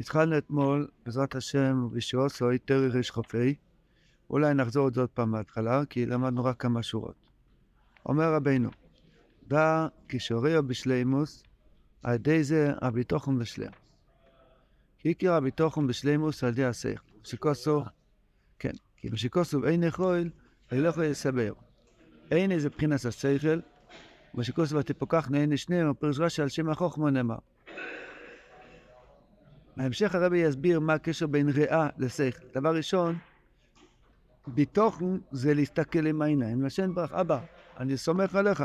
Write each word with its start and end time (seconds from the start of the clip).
התחלנו 0.00 0.38
אתמול, 0.38 0.88
בעזרת 1.06 1.34
השם, 1.34 1.88
בשיעוסוי, 1.92 2.58
תרי 2.58 2.88
ריש 2.88 3.10
חופי. 3.10 3.54
אולי 4.30 4.54
נחזור 4.54 4.90
זה 4.94 5.00
עוד 5.00 5.10
פעם 5.10 5.30
מההתחלה, 5.30 5.82
כי 5.90 6.06
למדנו 6.06 6.44
רק 6.44 6.60
כמה 6.60 6.82
שורות. 6.82 7.14
אומר 8.06 8.34
רבינו, 8.34 8.70
דע 9.48 9.86
כשוריה 10.08 10.62
בשלימוס, 10.62 11.42
על 12.02 12.14
ידי 12.14 12.44
זה 12.44 12.72
הביטוחם 12.80 13.38
בשלם. 13.38 13.72
כי 14.98 15.08
עיקר 15.08 15.32
הביטוחם 15.32 15.86
בשלימוס 15.86 16.44
על 16.44 16.50
ידי 16.50 16.64
השכל. 16.64 17.00
שכוסו, 17.24 17.84
כן, 18.58 18.72
כי 18.96 19.10
בשכוסו 19.10 19.66
אין 19.66 19.82
יכול, 19.82 20.30
אני 20.72 20.80
לא 20.80 20.88
יכול 20.88 21.04
לסבר. 21.04 21.52
אין 22.30 22.52
איזה 22.52 22.68
מבחינת 22.68 23.04
השכל, 23.04 23.60
ושכוסו 24.34 24.76
ותפוקח 24.76 25.28
נהנה 25.30 25.56
שניהם, 25.56 25.94
פירוש 25.94 26.20
רש"י 26.20 26.42
על 26.42 26.48
שם 26.48 26.70
החוכמה 26.70 27.10
נאמר. 27.10 27.38
בהמשך 29.80 30.14
הרבי 30.14 30.38
יסביר 30.38 30.80
מה 30.80 30.94
הקשר 30.94 31.26
בין 31.26 31.48
ריאה 31.48 31.88
לשכל. 31.98 32.46
דבר 32.54 32.76
ראשון, 32.76 33.18
ביטוחן 34.46 35.18
זה 35.30 35.54
להסתכל 35.54 36.06
עם 36.06 36.22
העיניים, 36.22 36.62
לשן 36.62 36.94
ברך, 36.94 37.12
אבא, 37.12 37.38
אני 37.78 37.96
סומך 37.96 38.34
עליך. 38.34 38.64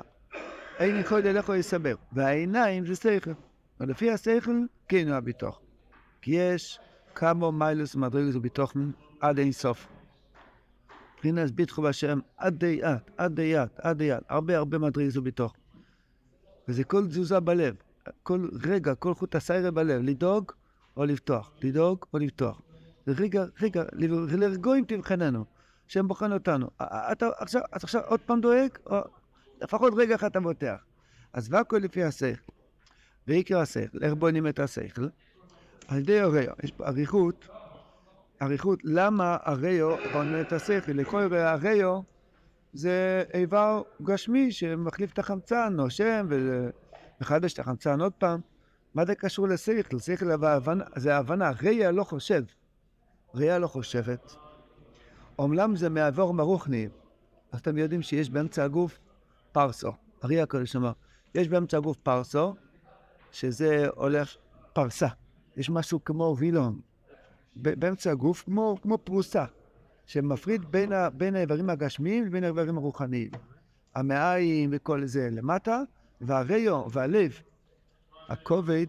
אין 0.80 1.00
יכול 1.00 1.28
אליך 1.28 1.52
יסבר. 1.56 1.96
והעיניים 2.12 2.86
זה 2.86 2.96
שכל. 2.96 3.32
ולפי 3.80 4.12
השכל, 4.12 4.60
כן 4.88 5.08
הוא 5.08 5.16
הביטוח. 5.16 5.60
כי 6.22 6.32
יש 6.36 6.80
כמה 7.16 7.52
מיילוס 7.52 7.96
מדרגות 7.96 8.36
וביטוחן 8.36 8.92
עד 9.20 9.40
אין 9.40 9.52
סוף. 9.52 9.88
מבחינת 11.16 11.52
ביטחו 11.52 11.82
בהשם 11.82 12.20
עד 12.38 12.60
די 12.60 12.80
יד, 12.82 12.98
עד 13.18 13.36
די 13.36 13.42
יד, 13.42 13.70
עד 13.78 13.98
די 13.98 14.04
יד. 14.04 14.22
הרבה 14.30 14.58
הרבה 14.58 14.78
מדרגות 14.78 15.18
וביטוח. 15.18 15.54
וזה 16.68 16.84
כל 16.84 17.08
תזוזה 17.08 17.40
בלב. 17.40 17.76
כל 18.24 18.48
רגע, 18.64 18.96
כל 18.96 19.14
חוט 19.14 19.36
הסיירה 19.36 19.72
בלב. 19.72 20.02
לדאוג 20.02 20.52
או 20.98 21.06
לפתוח. 21.06 21.52
לדאוג 21.62 22.06
או 22.14 22.20
לפתוח. 22.20 22.62
רגע, 23.08 23.46
רגע, 23.62 23.84
לרגועים 24.38 24.86
תבחננו. 24.88 25.46
שהם 25.88 26.08
בוחן 26.08 26.32
אותנו. 26.32 26.68
אתה 26.82 27.30
עכשיו, 27.38 27.62
אתה 27.70 27.78
עכשיו 27.84 28.02
עוד 28.06 28.20
פעם 28.20 28.42
דואג, 28.42 28.70
או 28.86 28.98
לפחות 29.62 29.94
רגע 29.98 30.16
אחד 30.16 30.28
אתה 30.28 30.40
בוטח. 30.40 30.84
אז 31.34 31.54
והכל 31.54 31.78
לפי 31.78 32.04
השכל. 32.04 32.52
ועיקר 33.28 33.60
השכל, 33.60 33.98
איך 34.04 34.14
בונים 34.14 34.48
את 34.48 34.60
השכל? 34.60 35.08
על 35.88 36.00
ידי 36.00 36.20
הריו, 36.20 36.54
יש 36.64 36.72
פה 36.72 36.88
אריכות, 36.88 37.48
אריכות, 38.42 38.80
למה 38.84 39.38
הריו 39.42 39.96
בונים 40.14 40.42
את 40.42 40.54
השכל? 40.54 40.92
לכל 40.92 41.34
הריו 41.34 42.02
זה 42.74 43.24
איבר 43.34 43.82
גשמי 44.02 44.52
שמחליף 44.52 45.14
את 45.14 45.20
החמצן, 45.20 45.74
נושם 45.76 46.28
ומחדש 46.30 47.54
את 47.54 47.60
החמצן 47.60 48.02
עוד 48.02 48.14
פעם. 48.14 48.40
מה 48.96 49.06
זה 49.06 49.16
קשור 49.16 49.48
לשכל? 49.48 50.00
שכל 50.00 50.26
זה 50.96 51.18
הבנה, 51.18 51.52
ראיה 51.64 51.92
לא 51.92 52.04
חושב. 52.04 52.44
ראיה 53.34 53.60
לא 53.60 53.68
חושבת. 53.68 54.36
אומנם 55.40 55.76
זה 55.76 55.90
מעבור 55.90 56.34
מרוחני, 56.34 56.88
אז 57.52 57.60
אתם 57.60 57.78
יודעים 57.78 58.02
שיש 58.02 58.30
באמצע 58.30 58.64
הגוף 58.64 59.00
פרסו. 59.52 59.92
ארי 60.24 60.42
הקודש 60.42 60.76
אמר, 60.76 60.92
יש 61.36 61.48
באמצע 61.48 61.78
הגוף 61.78 61.98
פרסו, 61.98 62.56
שזה 63.32 63.88
הולך 63.96 64.36
פרסה. 64.74 65.08
יש 65.58 65.70
משהו 65.70 66.04
כמו 66.04 66.36
וילון. 66.40 66.80
באמצע 67.56 68.12
הגוף, 68.12 68.44
כמו, 68.44 68.78
כמו 68.82 68.98
פרוסה, 68.98 69.46
שמפריד 70.06 70.66
בין, 70.72 70.94
ה, 70.94 71.10
בין 71.10 71.36
האיברים 71.36 71.70
הגשמיים 71.70 72.26
לבין 72.26 72.44
האיברים 72.44 72.78
הרוחניים. 72.78 73.32
המעיים 73.96 74.70
וכל 74.74 75.06
זה 75.06 75.30
למטה, 75.32 75.82
והריו 76.22 76.92
והלב, 76.92 77.42
הכובד, 78.30 78.86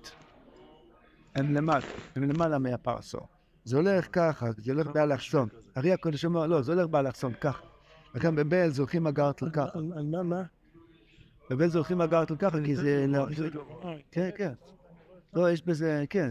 הם 1.34 1.54
למטה, 1.54 1.86
הם 2.16 2.22
למעלה 2.22 2.58
מהפרסו. 2.58 3.18
זה 3.64 3.76
הולך 3.76 4.08
ככה, 4.12 4.46
זה 4.56 4.72
הולך 4.72 4.86
באלכסון. 4.86 5.48
ארי 5.76 5.92
הקודש 5.92 6.24
אומר, 6.24 6.46
לא, 6.46 6.62
זה 6.62 6.72
הולך 6.72 6.86
באלכסון, 6.86 7.32
ככה. 7.40 7.62
וכאן 8.14 8.36
בבל 8.36 8.68
זורקים 8.70 9.06
אגרטל 9.06 9.50
ככה. 9.50 9.78
על 9.96 10.06
מה, 10.06 10.22
מה? 10.22 10.42
בבל 11.50 11.68
זורקים 11.68 12.00
אגרטל 12.00 12.36
ככה, 12.36 12.58
כי 12.64 12.76
זה... 12.76 13.06
כן, 14.10 14.30
כן. 14.36 14.52
לא, 15.34 15.50
יש 15.50 15.66
בזה, 15.66 16.04
כן. 16.10 16.28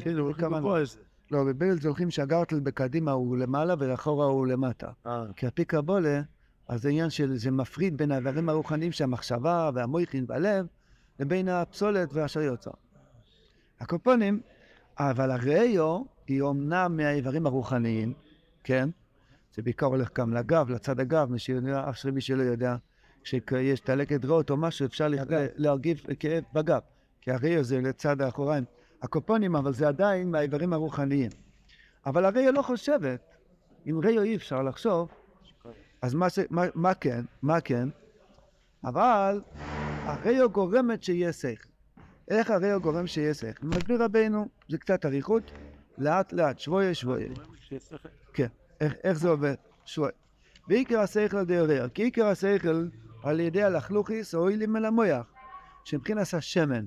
לא, 1.32 1.44
בבל 1.44 1.80
זורקים 1.80 2.12
שהגרטל 2.12 2.60
בקדימה 2.60 3.12
הוא 3.12 3.38
למעלה 3.38 3.76
ולאחורה 3.80 4.26
הוא 4.26 4.48
למטה. 4.48 4.88
אה, 5.08 5.26
כי 5.36 5.48
הפי 5.48 5.66
קבולה, 5.66 6.22
אז 6.68 6.82
זה 6.82 6.90
עניין 6.90 7.10
של, 7.10 7.38
זה 7.38 7.52
מפריד 7.52 7.98
בין 7.98 8.12
האיברים 8.12 8.50
הרוחניים 8.50 8.92
שהמחשבה 8.92 9.70
והמויכין 9.74 10.26
והלב, 10.28 10.66
לבין 11.20 11.48
הפסולת 11.48 12.10
והשריוצה. 12.14 12.72
הקופונים, 13.80 14.42
אבל 15.00 15.32
הראיו 15.32 16.04
היא 16.28 16.42
אומנם 16.42 16.98
מהאיברים 16.98 17.46
הרוחניים, 17.46 18.14
כן? 18.64 18.90
זה 19.56 19.62
בעיקר 19.62 19.86
הולך 19.86 20.10
גם 20.14 20.34
לגב, 20.34 20.70
לצד 20.70 21.00
הגב, 21.00 21.32
מי 21.32 21.40
שיודע, 21.40 21.90
אח 21.90 21.96
שלי 21.96 22.12
מי 22.12 22.22
שלא 22.22 22.44
יודע, 22.44 22.76
כשיש 23.24 23.82
דלקת 23.82 24.26
ריאות 24.26 24.50
או 24.50 24.58
משהו, 24.58 24.86
אפשר. 24.86 25.08
להרגיב 25.56 25.98
כאב 26.20 26.44
בגב. 26.54 26.80
כי 27.22 27.32
הראיו 27.32 27.64
זה 27.64 27.82
לצד 27.82 28.22
האחוריים. 28.22 28.64
הקופונים, 29.02 29.56
אבל 29.56 29.74
זה 29.74 29.88
עדיין 29.88 30.32
מהאיברים 30.32 30.74
הרוחניים. 30.74 31.32
אבל 32.06 32.26
הראיו 32.26 32.52
לא 32.52 32.62
חושבת, 32.62 33.20
אם 33.90 34.00
ראיו 34.04 34.22
אי 34.22 34.36
אפשר 34.36 34.62
לחשוב, 34.62 35.10
אז 36.02 36.14
מה, 36.14 36.30
ש... 36.30 36.40
מה, 36.50 36.64
מה 36.76 36.94
כן? 36.94 37.22
מה 37.42 37.62
כן? 37.62 37.90
אבל 38.84 39.42
הראיו 40.04 40.50
גורמת 40.50 41.04
שיהיה 41.04 41.34
שכל. 41.34 41.75
איך 42.28 42.52
הראיו 42.52 42.82
גורם 42.82 43.08
שיהיה 43.08 43.34
שכל? 43.34 43.68
מסביר 43.68 44.04
רבינו, 44.04 44.48
זה 44.70 44.78
קצת 44.78 45.06
אריכות, 45.06 45.52
לאט 45.98 46.34
לאט, 46.34 46.60
שבויה 46.60 46.94
שבויה. 46.94 47.28
כן, 48.34 48.48
איך, 48.82 48.94
איך 49.04 49.18
זה 49.18 49.30
עובד? 49.30 49.56
שבויה. 49.86 50.12
ועיקר 50.68 51.00
השכל 51.00 51.38
הראיו, 51.38 51.88
כי 51.94 52.04
עיקר 52.04 52.26
השכל 52.26 52.88
על 53.24 53.40
ידי 53.40 53.64
הלכלוכיס 53.64 54.36
או 54.36 54.50
אילים 54.50 54.76
אל 54.76 54.86
המויח, 54.86 55.26
שמבחינת 55.84 56.34
השמן. 56.34 56.86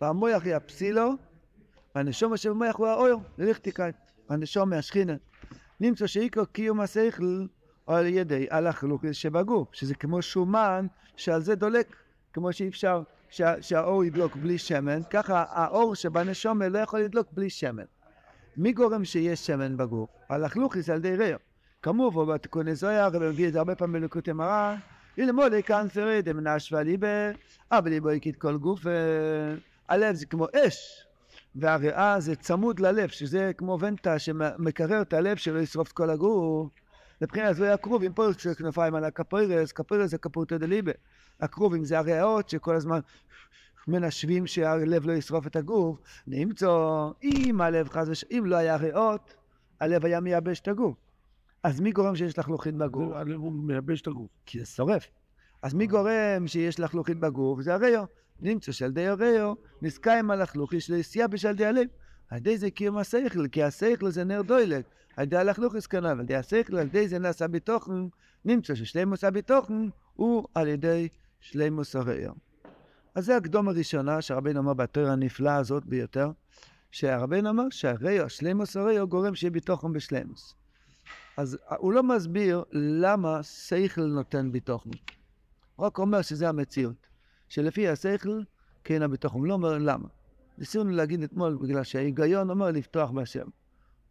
והמויח 0.00 0.42
היא 0.44 0.54
הפסילו, 0.54 1.12
והנשום 1.94 2.36
שבמויח 2.36 2.76
הוא 2.76 2.86
האויר, 2.86 3.16
לליכטיקאי, 3.38 3.92
הנשום 4.28 4.70
מהשכינה. 4.70 5.14
נמצא 5.80 6.06
שעיקר 6.06 6.44
קיום 6.44 6.80
השכל 6.80 7.46
על 7.86 8.06
ידי 8.06 8.46
הלכלוכיס 8.50 9.16
שבגוף, 9.16 9.68
שזה 9.72 9.94
כמו 9.94 10.22
שומן 10.22 10.86
שעל 11.16 11.42
זה 11.42 11.54
דולק, 11.54 11.96
כמו 12.32 12.52
שאי 12.52 12.68
אפשר 12.68 13.02
שה, 13.30 13.62
שהאור 13.62 14.04
ידלוק 14.04 14.36
בלי 14.36 14.58
שמן, 14.58 15.00
ככה 15.10 15.44
האור 15.48 15.94
שבנשומה 15.94 16.68
לא 16.68 16.78
יכול 16.78 17.00
לדלוק 17.00 17.26
בלי 17.32 17.50
שמן. 17.50 17.84
מי 18.56 18.72
גורם 18.72 19.04
שיש 19.04 19.46
שמן 19.46 19.76
בגוף? 19.76 20.10
הלכלוכיס 20.28 20.90
על 20.90 20.96
ידי 20.96 21.16
ריו. 21.16 21.38
כמובן, 21.82 22.34
בתיקוני 22.34 22.74
זויה, 22.74 23.04
הרב 23.04 23.22
מביא 23.22 23.48
את 23.48 23.52
זה 23.52 23.58
הרבה 23.58 23.74
פעמים 23.74 24.02
בלקוטי 24.02 24.32
מרן, 24.32 24.76
ללמוד 25.18 25.52
קאנצרי 25.64 26.22
דמנשווה 26.22 26.82
ליבה, 26.82 27.30
אבל 27.72 27.90
ליבו 27.90 28.10
הקית 28.10 28.36
כל 28.36 28.56
גוף, 28.56 28.80
הלב 29.88 30.14
זה 30.14 30.26
כמו 30.26 30.46
אש, 30.56 31.06
והריאה 31.54 32.20
זה 32.20 32.36
צמוד 32.36 32.80
ללב, 32.80 33.08
שזה 33.08 33.52
כמו 33.56 33.78
ונטה 33.80 34.18
שמקרר 34.18 35.02
את 35.02 35.12
הלב 35.12 35.36
שלא 35.36 35.58
ישרוף 35.58 35.88
את 35.88 35.92
כל 35.92 36.10
הגוף. 36.10 36.68
מבחינת 37.22 37.56
זה 37.56 37.74
הקרובים, 37.74 38.12
פה 38.12 38.26
יש 38.30 38.46
כנפיים 38.46 38.94
על 38.94 39.04
הקפרירס, 39.04 39.72
קפרירס 39.72 40.10
זה 40.10 40.18
קפורטה 40.18 40.58
דליבה. 40.58 40.92
הקרובים 41.40 41.84
זה 41.84 41.98
הריאות 41.98 42.48
שכל 42.48 42.76
הזמן 42.76 43.00
מנשבים 43.88 44.46
שהלב 44.46 45.06
לא 45.06 45.12
ישרוף 45.12 45.46
את 45.46 45.56
הגוף. 45.56 45.98
נמצא, 46.26 46.68
אם 47.22 47.60
הלב 47.60 47.88
חס 47.88 48.08
ושלום, 48.08 48.32
אם 48.38 48.46
לא 48.46 48.56
היה 48.56 48.76
ריאות, 48.76 49.34
הלב 49.80 50.04
היה 50.04 50.20
מייבש 50.20 50.60
את 50.60 50.68
הגוף. 50.68 50.96
אז 51.62 51.80
מי 51.80 51.92
גורם 51.92 52.16
שיש 52.16 52.38
לחלוכית 52.38 52.74
בגוף? 52.74 53.14
הלב 53.14 53.40
הוא 53.40 53.52
מייבש 53.52 54.00
את 54.00 54.06
הגוף. 54.06 54.28
כי 54.46 54.60
זה 54.60 54.66
שורף. 54.66 55.06
אז 55.62 55.74
מי 55.74 55.86
גורם 55.86 56.46
שיש 56.46 56.80
לחלוכית 56.80 57.20
בגוף? 57.20 57.60
זה 57.60 57.74
הריו. 57.74 58.04
נמצא 58.40 58.72
שעל 58.72 58.90
ידי 58.90 59.06
הריו 59.06 59.54
נזקיים 59.82 60.30
הלכלוכי 60.30 60.80
של 60.80 61.02
סייבש 61.02 61.44
על 61.44 61.54
ידי 61.54 61.66
הלב. 61.66 61.86
על 62.30 62.38
ידי 62.38 62.58
זה 62.58 62.70
קיום 62.70 62.98
השכל, 62.98 63.48
כי 63.48 63.62
השכל 63.62 64.10
זה 64.10 64.24
נר 64.24 64.42
דוילק. 64.42 64.84
על 65.16 65.24
ידי 65.24 65.36
הלכלוכיס 65.36 65.86
כנ"ל, 65.86 66.06
על 66.06 66.20
ידי 66.20 66.36
השכל, 66.36 66.76
על 66.76 66.86
ידי 66.86 67.08
זה 67.08 67.18
נעשה 67.18 67.48
בתוכן. 67.48 67.92
נמצא 68.44 68.74
ששלימוס 68.74 69.24
הבתוכן 69.24 69.88
הוא 70.14 70.48
על 70.54 70.68
ידי 70.68 71.08
שלימוס 71.40 71.96
הריו. 71.96 72.32
אז 73.14 73.24
זה 73.24 73.36
הקדום 73.36 73.68
הראשונה 73.68 74.22
שהרבינו 74.22 74.60
אמר 74.60 74.74
בתואר 74.74 75.08
הנפלאה 75.08 75.56
הזאת 75.56 75.84
ביותר, 75.84 76.30
שהרבינו 76.90 77.50
אמר 77.50 77.64
שהריו, 77.70 78.30
שלימוס 78.30 78.76
הריו 78.76 79.08
גורם 79.08 79.34
שיהיה 79.34 79.50
בתוכן 79.50 79.92
בשלימוס. 79.92 80.54
אז 81.36 81.58
הוא 81.78 81.92
לא 81.92 82.02
מסביר 82.02 82.64
למה 82.72 83.42
שכל 83.42 84.06
נותן. 84.06 84.50
הוא 85.76 85.86
רק 85.86 85.98
אומר 85.98 86.22
שזה 86.22 86.48
המציאות. 86.48 87.06
שלפי 87.48 87.88
השכל, 87.88 88.40
כן. 88.84 89.02
הוא 89.32 89.46
לא 89.46 89.54
אומר 89.54 89.78
למה. 89.78 90.08
ניסינו 90.58 90.90
להגיד 90.90 91.22
אתמול, 91.22 91.58
בגלל 91.62 91.84
שההיגיון 91.84 92.50
אומר 92.50 92.70
לפתוח 92.70 93.10
בהשם. 93.10 93.46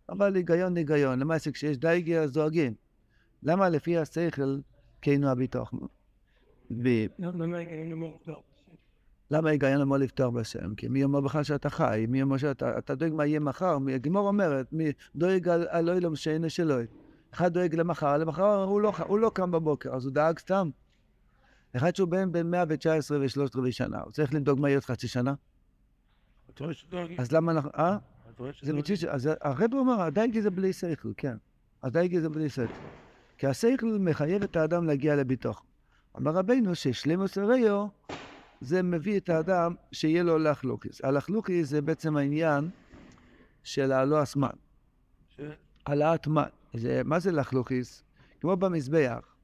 אבל 0.09 0.35
היגיון 0.35 0.77
היגיון. 0.77 1.19
למעשה 1.19 1.51
כשיש 1.51 1.77
דייגי 1.77 2.17
אז 2.17 2.31
דואגים. 2.31 2.73
למה 3.43 3.69
לפי 3.69 3.97
השכל 3.97 4.57
כן 5.01 5.23
הוא 5.23 5.31
הביטחון? 5.31 5.79
ו... 6.71 6.89
למה 9.31 9.49
ההיגיון 9.49 9.81
אמור 9.81 9.97
לפתוח 9.97 10.29
בהשם? 10.29 10.75
כי 10.75 10.87
מי 10.87 11.03
אומר 11.03 11.21
בכלל 11.21 11.43
שאתה 11.43 11.69
חי? 11.69 12.05
מי 12.09 12.21
אומר 12.21 12.37
שאתה 12.37 12.77
אתה 12.77 12.95
דואג 12.95 13.13
מה 13.13 13.25
יהיה 13.25 13.39
מחר? 13.39 13.77
הגמור 13.93 14.27
אומרת, 14.27 14.73
מי 14.73 14.91
דואג 15.15 15.49
על, 15.49 15.67
על 15.69 15.89
אילום 15.89 16.15
שאינו 16.15 16.49
שלו. 16.49 16.75
אחד 17.33 17.53
דואג 17.53 17.75
למחר, 17.75 18.17
למחר 18.17 18.63
הוא 18.63 18.81
לא, 18.81 18.93
הוא 19.07 19.19
לא 19.19 19.31
קם 19.33 19.51
בבוקר, 19.51 19.95
אז 19.95 20.05
הוא 20.05 20.13
דאג 20.13 20.39
סתם. 20.39 20.69
אחד 21.75 21.95
שהוא 21.95 22.09
בן 22.09 22.31
בין 22.31 22.51
119 22.51 23.17
ושלושת 23.21 23.55
רבעי 23.55 23.71
שנה, 23.71 24.01
הוא 24.01 24.11
צריך 24.11 24.33
לדאוג 24.33 24.59
מה 24.59 24.69
יהיה 24.69 24.77
עוד 24.77 24.85
חצי 24.85 25.07
שנה? 25.07 25.33
אז 27.17 27.31
למה 27.31 27.51
אנחנו... 27.51 27.69
אה? 27.77 27.97
זה 28.61 28.73
מצוין, 28.73 28.99
אז 29.09 29.29
הרב 29.41 29.73
אומר, 29.73 30.01
הדייגי 30.01 30.41
זה 30.41 30.49
בלי 30.49 30.73
שכל, 30.73 31.09
כן. 31.17 31.37
הדייגי 31.83 32.21
זה 32.21 32.29
בלי 32.29 32.49
שכל. 32.49 32.73
כי 33.37 33.47
השכל 33.47 33.97
מחייב 33.99 34.43
את 34.43 34.55
האדם 34.55 34.87
להגיע 34.87 35.15
לביטוח. 35.15 35.63
אמר 36.17 36.31
רבינו 36.31 36.75
ששלימוס 36.75 37.37
הריו 37.37 37.87
זה 38.61 38.83
מביא 38.83 39.17
את 39.17 39.29
האדם 39.29 39.75
שיהיה 39.91 40.23
לו 40.23 40.37
לחלוקיס. 40.37 41.03
הלחלוקיס 41.03 41.69
זה 41.69 41.81
בעצם 41.81 42.17
העניין 42.17 42.69
של 43.63 43.91
הלא 43.91 44.21
הזמן. 44.21 44.49
העלאת 45.85 46.27
מן. 46.27 46.43
מה 47.05 47.19
זה 47.19 47.31
לחלוקיס? 47.31 48.03
כמו 48.41 48.57
במזבח, 48.57 49.35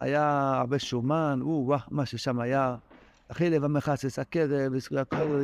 היה 0.00 0.54
הרבה 0.58 0.78
שומן, 0.78 1.38
או, 1.42 1.62
וואה, 1.66 1.78
מה 1.90 2.06
ששם 2.06 2.40
היה. 2.40 2.76
אחי 3.30 3.50
לב 3.50 3.64
המחסס, 3.64 4.18
הקרב, 4.18 4.74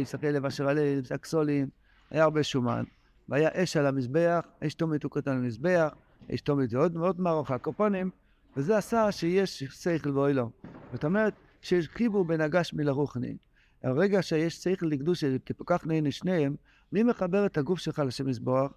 יסתכל 0.00 0.26
לב 0.26 0.46
אשר 0.46 0.68
הלב, 0.68 1.04
הכסולים, 1.10 1.68
היה 2.10 2.24
הרבה 2.24 2.42
שומן. 2.42 2.84
והיה 3.28 3.48
אש 3.52 3.76
על 3.76 3.86
המזבח, 3.86 4.40
אש 4.66 4.74
תומית 4.74 5.02
הוא 5.02 5.10
קטן 5.10 5.30
על 5.30 5.36
המזבח, 5.36 5.94
אש 6.34 6.40
תומית 6.40 6.70
זה 6.70 6.78
עוד 6.78 6.96
מאוד 6.96 7.20
מערוך 7.20 7.50
הקופונים, 7.50 8.10
וזה 8.56 8.76
עשה 8.76 9.12
שיש 9.12 9.62
שכל 9.62 10.10
ואוילום. 10.10 10.50
זאת 10.92 11.04
אומרת, 11.04 11.34
שיש 11.60 11.88
חיבור 11.88 12.24
בין 12.24 12.40
הגשמי 12.40 12.84
לרוחני. 12.84 13.36
הרגע 13.82 14.22
שיש 14.22 14.56
שכל 14.56 14.86
לקדוש 14.86 15.24
כפקח 15.24 15.86
נהנה 15.86 16.10
שניהם, 16.10 16.56
מי 16.92 17.02
מחבר 17.02 17.46
את 17.46 17.58
הגוף 17.58 17.78
שלך 17.78 17.98
לשם 17.98 18.26
מזבוח? 18.26 18.72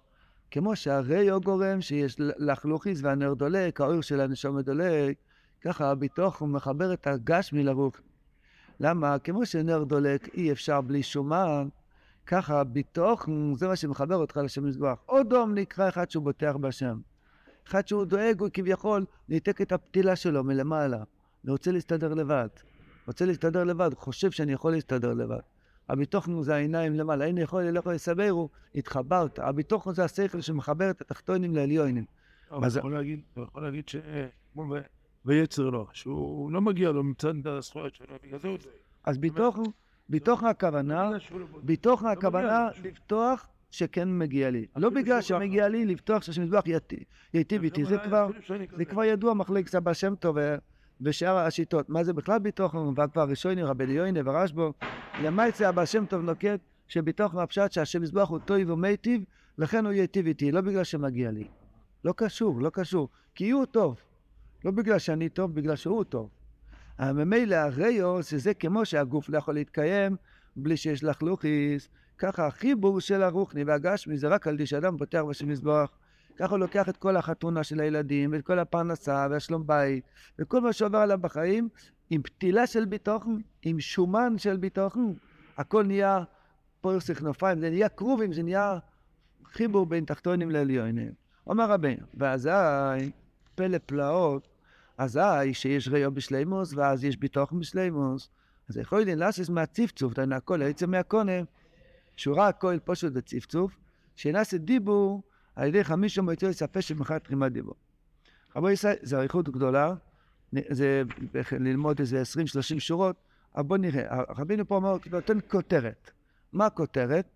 כמו 0.50 0.76
שהרי 0.76 1.30
הוא 1.30 1.42
גורם 1.42 1.80
שיש 1.80 2.16
לחלוכיס 2.18 3.00
והנר 3.02 3.34
דולק, 3.34 3.80
האור 3.80 4.00
של 4.00 4.20
הנשום 4.20 4.60
דולק, 4.60 5.16
ככה 5.60 5.92
הוא 6.38 6.48
מחבר 6.48 6.92
את 6.92 7.06
הגשמי 7.06 7.64
לרוח. 7.64 8.00
למה? 8.80 9.18
כמו 9.18 9.46
שנר 9.46 9.84
דולק 9.84 10.34
אי 10.34 10.52
אפשר 10.52 10.80
בלי 10.80 11.02
שומן, 11.02 11.68
ככה 12.26 12.64
בתוך 12.64 13.28
זה 13.54 13.68
מה 13.68 13.76
שמחבר 13.76 14.16
אותך 14.16 14.36
לשם 14.36 14.64
מזבח. 14.64 15.02
עוד 15.06 15.28
דום 15.30 15.54
נקרא 15.54 15.88
אחד 15.88 16.10
שהוא 16.10 16.24
בוטח 16.24 16.56
בהשם. 16.60 16.98
אחד 17.68 17.88
שהוא 17.88 18.04
דואג, 18.04 18.40
הוא 18.40 18.48
כביכול 18.52 19.04
ניתק 19.28 19.60
את 19.60 19.72
הפתילה 19.72 20.16
שלו 20.16 20.44
מלמעלה. 20.44 21.02
ורוצה 21.44 21.72
להסתדר 21.72 22.14
לבד. 22.14 22.48
רוצה 23.06 23.24
להסתדר 23.24 23.64
לבד, 23.64 23.90
חושב 23.94 24.30
שאני 24.30 24.52
יכול 24.52 24.72
להסתדר 24.72 25.14
לבד. 25.14 25.40
הביטוחנו 25.88 26.44
זה 26.44 26.54
העיניים 26.54 26.94
למעלה, 26.94 27.24
אין 27.24 27.38
יכול 27.38 27.62
אליך 27.62 27.88
יסברו, 27.94 28.48
התחברת. 28.74 29.38
הביטוחנו 29.38 29.94
זה 29.94 30.04
השכל 30.04 30.40
שמחבר 30.40 30.90
את 30.90 31.00
התחתונים 31.00 31.54
לעליונים. 31.54 32.04
אבל 32.50 32.68
אתה 32.68 33.40
יכול 33.40 33.62
להגיד 33.62 33.88
ש... 33.88 33.96
ויצר 35.24 35.70
לו, 35.70 35.86
שהוא 35.92 36.52
לא 36.52 36.60
מגיע 36.60 36.90
לו 36.90 37.04
מצד 37.04 37.46
הזכויות 37.46 37.94
שלו, 37.94 38.06
בגלל 38.22 38.38
זה 38.38 38.48
הוא... 38.48 38.58
אז 39.04 39.18
ביטוח 40.08 40.42
הכוונה, 40.42 41.10
ביטוח 41.62 42.04
הכוונה 42.04 42.68
לפתוח 42.84 43.48
שכן 43.70 44.18
מגיע 44.18 44.50
לי. 44.50 44.66
לא 44.76 44.90
בגלל 44.90 45.20
שמגיע 45.20 45.68
לי 45.68 45.84
לפתוח 45.86 46.22
שהמזבח 46.22 46.62
ייטיב 47.34 47.62
איתי, 47.62 47.84
זה 48.76 48.84
כבר 48.84 49.04
ידוע 49.04 49.34
מחלק 49.34 49.68
סבא 49.68 49.92
שם 49.92 50.14
טוב 50.14 50.36
ושאר 51.00 51.36
השיטות. 51.36 51.88
מה 51.88 52.04
זה 52.04 52.12
בכלל 52.12 52.38
ביטוח 52.38 52.74
והכבר 52.96 53.24
ראשוני, 53.28 53.62
רבי 53.62 53.86
ליוני 53.86 54.20
ורשב"ו. 54.24 54.72
למעשה 55.22 55.68
הבא 55.68 55.84
שם 55.84 56.06
טוב 56.06 56.22
נוקט 56.22 56.60
שביטוח 56.88 57.34
הפשט 57.34 57.72
שהשם 57.72 58.02
מזבח 58.02 58.28
הוא 58.28 58.38
טוב 58.38 58.70
ומיטיב, 58.70 59.24
לכן 59.58 59.86
הוא 59.86 59.92
ייטיב 59.92 60.26
איתי, 60.26 60.52
לא 60.52 60.60
בגלל 60.60 60.84
שמגיע 60.84 61.30
לי. 61.30 61.48
לא 62.04 62.14
קשור, 62.16 62.60
לא 62.60 62.70
קשור. 62.70 63.08
כי 63.34 63.50
הוא 63.50 63.66
טוב. 63.66 64.00
לא 64.64 64.70
בגלל 64.70 64.98
שאני 64.98 65.28
טוב, 65.28 65.54
בגלל 65.54 65.76
שהוא 65.76 66.04
טוב. 66.04 66.28
ממילא 67.00 67.54
הריו, 67.56 68.22
שזה 68.22 68.54
כמו 68.54 68.84
שהגוף 68.84 69.28
לא 69.28 69.38
יכול 69.38 69.54
להתקיים 69.54 70.16
בלי 70.56 70.76
שיש 70.76 71.04
לך 71.04 71.22
לוכיס, 71.22 71.88
ככה 72.18 72.46
החיבור 72.46 73.00
של 73.00 73.22
הרוחני 73.22 73.64
והגשמי 73.64 74.16
זה 74.16 74.28
רק 74.28 74.46
על 74.46 74.54
ידי 74.54 74.66
שאדם 74.66 74.98
פותח 74.98 75.22
בשם 75.28 75.48
מזבח. 75.48 75.90
ככה 76.36 76.50
הוא 76.50 76.58
לוקח 76.58 76.88
את 76.88 76.96
כל 76.96 77.16
החתונה 77.16 77.64
של 77.64 77.80
הילדים, 77.80 78.32
ואת 78.32 78.42
כל 78.44 78.58
הפרנסה 78.58 79.26
והשלום 79.30 79.66
בית, 79.66 80.04
וכל 80.38 80.60
מה 80.60 80.72
שעובר 80.72 80.98
עליו 80.98 81.18
בחיים, 81.18 81.68
עם 82.10 82.22
פתילה 82.22 82.66
של 82.66 82.84
ביטוחן, 82.84 83.36
עם 83.62 83.80
שומן 83.80 84.38
של 84.38 84.56
ביטוחן, 84.56 85.12
הכל 85.58 85.84
נהיה 85.84 86.24
פורס 86.80 87.10
כנופיים, 87.10 87.58
זה 87.58 87.70
נהיה 87.70 87.88
כרובים, 87.88 88.32
זה 88.32 88.42
נהיה 88.42 88.78
חיבור 89.44 89.86
בין 89.86 90.04
תחתונים 90.04 90.50
לעליונים. 90.50 91.12
אומר 91.46 91.70
רבינו, 91.70 92.06
ואזי 92.14 92.50
פלא 93.54 93.78
פלאות, 93.86 94.48
אזי 95.00 95.54
שיש 95.54 95.88
ראיו 95.88 96.14
בשלימוס, 96.14 96.72
ואז 96.74 97.04
יש 97.04 97.16
ביטוחן 97.16 97.60
בשלימוס. 97.60 98.28
אז 98.68 98.76
יכול 98.76 99.02
לעשות 99.06 99.48
מהצפצוף, 99.48 100.14
דהיינו 100.14 100.34
הכל 100.34 100.62
יצא 100.62 100.86
מהקונה, 100.86 101.32
שורה 102.16 102.48
הכל 102.48 102.78
פשוט 102.84 103.12
בצפצוף, 103.12 103.78
שנעשה 104.16 104.58
דיבור 104.58 105.22
על 105.56 105.68
ידי 105.68 105.84
חמישה 105.84 106.22
מועצות 106.22 106.50
לספר 106.50 106.80
שמחר 106.80 107.18
תחימת 107.18 107.52
דיבור. 107.52 107.74
רבו 108.56 108.70
ישראל, 108.70 108.96
זו 109.02 109.16
אריכות 109.16 109.48
גדולה, 109.48 109.94
זה 110.52 111.02
ללמוד 111.52 112.00
איזה 112.00 112.22
20-30 112.76 112.80
שורות, 112.80 113.16
אבל 113.56 113.62
בואו 113.62 113.80
נראה, 113.80 114.22
רבינו 114.28 114.68
פה 114.68 114.74
אומר, 114.74 114.96
נותן 115.10 115.38
כותרת. 115.48 116.10
מה 116.52 116.66
הכותרת? 116.66 117.28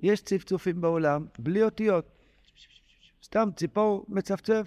יש 0.00 0.22
צפצופים 0.22 0.80
בעולם 0.80 1.26
בלי 1.38 1.62
אותיות. 1.62 2.18
סתם 3.24 3.48
ציפור 3.56 4.06
מצפצף. 4.08 4.66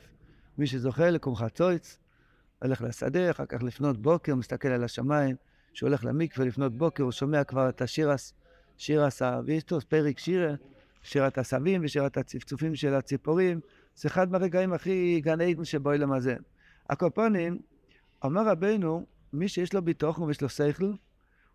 מי 0.57 0.67
שזוכה 0.67 1.09
לקומחצויץ, 1.09 1.99
הולך 2.63 2.81
לשדה, 2.81 3.31
אחר 3.31 3.45
כך 3.45 3.63
לפנות 3.63 3.97
בוקר, 3.97 4.35
מסתכל 4.35 4.67
על 4.67 4.83
השמיים, 4.83 5.35
שהוא 5.73 5.87
הולך 5.89 6.05
למקווה 6.05 6.45
לפנות 6.45 6.77
בוקר, 6.77 7.03
הוא 7.03 7.11
שומע 7.11 7.43
כבר 7.43 7.69
את 7.69 7.81
השירס, 7.81 8.33
שירס 8.77 9.21
הוויסטוס, 9.21 9.83
פרק 9.83 10.19
שירה, 10.19 10.53
שירת 11.01 11.37
הסבים 11.37 11.81
ושירת 11.83 12.17
הצפצופים 12.17 12.75
של 12.75 12.93
הציפורים, 12.93 13.59
זה 13.95 14.07
אחד 14.07 14.31
מהרגעים 14.31 14.73
הכי 14.73 15.21
גן 15.23 15.41
עדן 15.41 15.65
שבעולם 15.65 16.11
הזה. 16.11 16.35
הקופונים, 16.89 17.59
אמר 18.25 18.47
רבנו, 18.47 19.05
מי 19.33 19.47
שיש 19.47 19.73
לו 19.73 19.81
ביטוח 19.81 20.19
ויש 20.19 20.41
לו 20.41 20.49
שכל, 20.49 20.91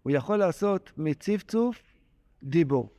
הוא 0.03 0.13
יכול 0.13 0.37
לעשות 0.37 0.93
מצפצוף 0.97 1.83
דיבור. 2.43 2.91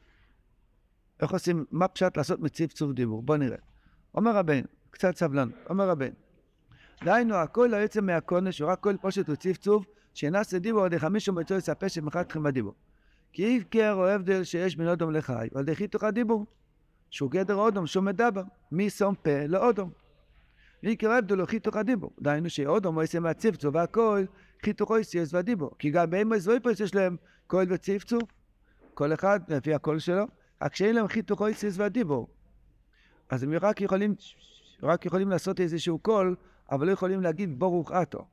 איך 1.22 1.32
עושים, 1.32 1.66
מה 1.72 1.88
פשט 1.88 2.18
לעשות 2.18 2.40
מצפצוף 2.40 2.92
דיבור? 2.92 3.22
בוא 3.22 3.38
נראה. 3.38 3.58
אומר 4.16 4.36
רבנו, 4.36 4.68
קצת 4.92 5.18
סבלנות, 5.18 5.54
אומר 5.70 5.90
רבנו, 5.90 6.14
דהיינו, 7.04 7.36
הכל 7.36 7.74
העצם 7.74 8.06
מהקונש, 8.06 8.60
הוא 8.62 8.72
רק 8.72 8.80
כל 8.80 8.98
פושט 9.02 9.28
הוא 9.28 9.36
צפצוף, 9.36 9.86
שנעשה 10.14 10.60
דיבור 10.60 10.82
על 10.82 10.88
ידי 10.88 11.00
חמישה 11.00 11.32
מצוי 11.32 11.58
לספר 11.58 11.88
שמחת 11.88 12.30
לכם 12.32 12.44
בדיבור. 12.44 12.74
כי 13.34 13.44
עיקר 13.44 13.94
או 13.94 14.08
הבדל 14.08 14.44
שיש 14.44 14.76
בין 14.76 14.88
אודום 14.88 15.12
לחי, 15.12 15.48
ועל 15.52 15.64
ידי 15.64 15.76
חיתוך 15.76 16.04
הדיבור, 16.04 16.46
שהוא 17.10 17.32
גדר 17.32 17.56
אודום, 17.56 17.88
שהוא 17.88 18.04
מדבר, 18.04 18.42
משום 18.72 19.16
פה 19.16 19.46
לאודום. 19.48 19.92
עיקר 20.82 21.12
ההבדל 21.12 21.40
הוא 21.40 21.48
חיתוך 21.48 21.76
הדיבור, 21.76 22.12
דהיינו 22.22 22.50
שאדם 22.50 23.00
עושה 23.00 23.20
מהצפצוף 23.20 23.76
והכל, 23.76 24.24
חיתוך 24.66 24.90
אותיות 24.90 25.34
והדיבור. 25.34 25.72
כי 25.80 25.90
גם 25.90 26.10
בהמות 26.10 26.48
ועופות 26.48 26.80
יש 26.80 26.96
להם 26.96 27.18
קול 27.48 27.66
וצפצוף, 27.70 28.24
כל 28.94 29.14
אחד 29.14 29.40
לפי 29.48 29.74
הקול 29.74 30.00
שלו, 30.00 30.26
רק 30.62 30.76
שאין 30.76 30.96
להם 30.96 31.08
חיתוך 31.08 31.42
אותיות 31.42 31.78
והדיבור. 31.78 32.28
אז 33.30 33.44
הם 33.44 33.54
רק 33.62 33.82
יכולים, 33.82 34.16
רק 34.84 35.06
יכולים 35.06 35.30
לעשות 35.30 35.60
איזשהו 35.60 36.00
קול, 36.00 36.36
אבל 36.72 36.88
לא 36.88 36.92
יכולים 36.92 37.22
להגיד 37.22 37.60
ברוך 37.60 37.92
אתה. 37.92 38.26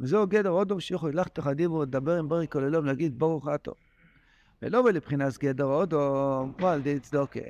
וזהו 0.00 0.26
גדר 0.26 0.50
אדם 0.50 0.80
שיכול 0.80 1.10
ללכת 1.10 1.46
הדיבור, 1.46 1.82
לדבר 1.82 2.18
עם 2.18 2.28
בורא 2.28 2.46
כל 2.50 2.64
עולם, 2.64 2.86
להגיד 2.86 3.18
ברוך 3.18 3.48
אתה. 3.48 3.72
ועולה 4.62 4.92
לבחינת 4.92 5.38
גדר 5.38 5.64
אדם, 5.64 6.52
כמו 6.58 6.68
על 6.68 6.78
ידי 6.80 7.00
צדקה. 7.00 7.40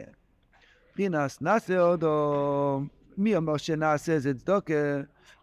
בחינס 0.95 1.41
נעשה 1.41 1.81
אודום, 1.81 2.89
מי 3.19 3.37
אומר 3.37 3.57
שנעשה 3.57 4.19
זה 4.19 4.35
צדוקה? 4.35 4.75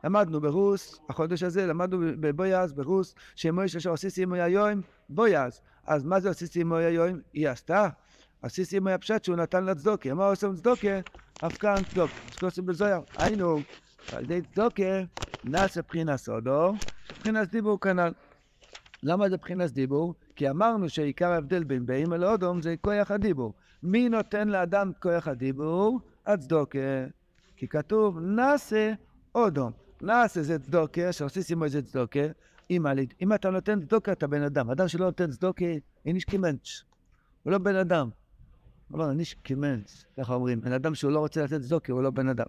למדנו 0.03 0.41
ברוס, 0.41 1.00
החודש 1.10 1.43
הזה 1.43 1.65
למדנו 1.65 2.00
בבויאז, 2.19 2.74
ברוס, 2.74 3.15
שמויש 3.36 3.75
אשר 3.75 3.93
עשיסי 3.93 4.24
עמו 4.24 4.36
היום, 4.36 4.81
בויאז. 5.10 5.62
אז 5.86 6.03
מה 6.03 6.19
זה 6.19 6.29
עשיסי 6.29 6.62
עמו 6.62 6.75
היום? 6.75 7.19
היא 7.34 7.50
עשתה. 7.50 7.89
עשיסי 8.41 8.77
עמו 8.77 8.89
הפשט 8.89 9.24
שהוא 9.24 9.36
נתן 9.36 9.65
לצדוקה. 9.65 10.13
מה 10.13 10.25
עושה 10.27 10.48
צדוקה? 10.55 11.00
אף 11.46 11.58
כאן 11.58 11.75
צדוקה. 11.89 12.13
צדוקה 12.31 12.62
בזויר. 12.62 13.00
היינו, 13.17 13.60
על 14.13 14.23
ידי 14.23 14.41
צדוקה 14.41 15.01
נעשה 15.43 15.81
בחינס 15.81 16.29
אודום, 16.29 16.77
בחינס 17.19 17.47
דיבור 17.47 17.79
כנ"ל. 17.79 18.11
למה 19.03 19.29
זה 19.29 19.37
בחינס 19.37 19.71
דיבור? 19.71 20.13
כי 20.35 20.49
אמרנו 20.49 20.89
שעיקר 20.89 21.31
ההבדל 21.31 21.63
בין 21.63 21.85
בהמה 21.85 22.17
לאודום 22.17 22.61
זה 22.61 22.75
כוח 22.81 23.11
הדיבור. 23.11 23.53
מי 23.83 24.09
נותן 24.09 24.47
לאדם 24.47 24.91
כוח 24.99 25.27
הדיבור? 25.27 25.99
הצדוקה. 26.25 27.05
כי 27.55 27.67
כתוב 27.67 28.19
נעשה 28.19 28.93
אודום. 29.35 29.71
נעשה 30.01 30.43
זה 30.43 30.59
צדוקה, 30.59 31.11
שעושים 31.11 31.43
עמו 31.51 31.69
זה 31.69 31.81
צדוקה, 31.81 32.19
אם, 32.71 33.33
אתה 33.35 33.49
נותן 33.49 33.81
צדוקה, 33.81 34.11
אתה 34.11 34.27
בן 34.27 34.41
אדם. 34.41 34.69
אדם 34.69 34.87
שלא 34.87 35.05
נותן 35.05 35.31
צדוקה, 35.31 35.65
אין 36.05 36.15
איש 36.15 36.25
קימנץ'. 36.25 36.83
הוא 37.43 37.51
לא 37.51 37.57
בן 37.57 37.75
אדם. 37.75 38.09
הוא 38.91 38.99
לא 38.99 39.11
איש 39.19 39.33
קימנץ', 39.33 40.05
ככה 40.17 40.33
אומרים. 40.33 40.61
בן 40.61 40.73
אדם 40.73 40.95
שהוא 40.95 41.11
לא 41.11 41.19
רוצה 41.19 41.43
לתת 41.43 41.61
צדוקה, 41.61 41.93
הוא 41.93 42.03
לא 42.03 42.09
בן 42.09 42.29
אדם. 42.29 42.45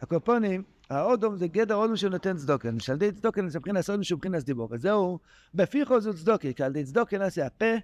הקופונים, 0.00 0.62
האודום 0.90 1.36
זה 1.36 1.48
גדר 1.48 1.74
אודום 1.74 1.96
שנותן 1.96 2.36
צדוקה. 2.36 2.68
שעל 2.78 2.96
ידי 2.96 3.12
צדוקה 3.12 3.42
נעשה 3.42 3.58
מבחינת 3.58 3.88
אודום 3.90 4.02
שהוא 4.02 4.16
מבחינת 4.16 4.44
דיבור. 4.44 4.68
וזהו, 4.70 5.18
בפיחו 5.54 6.00
זו 6.00 6.14
צדוקה, 6.14 6.52
כי 6.52 6.62
על 6.62 6.70
ידי 6.76 6.84
צדוקה 6.84 7.18
נעשה 7.18 7.46
הפה, 7.46 7.74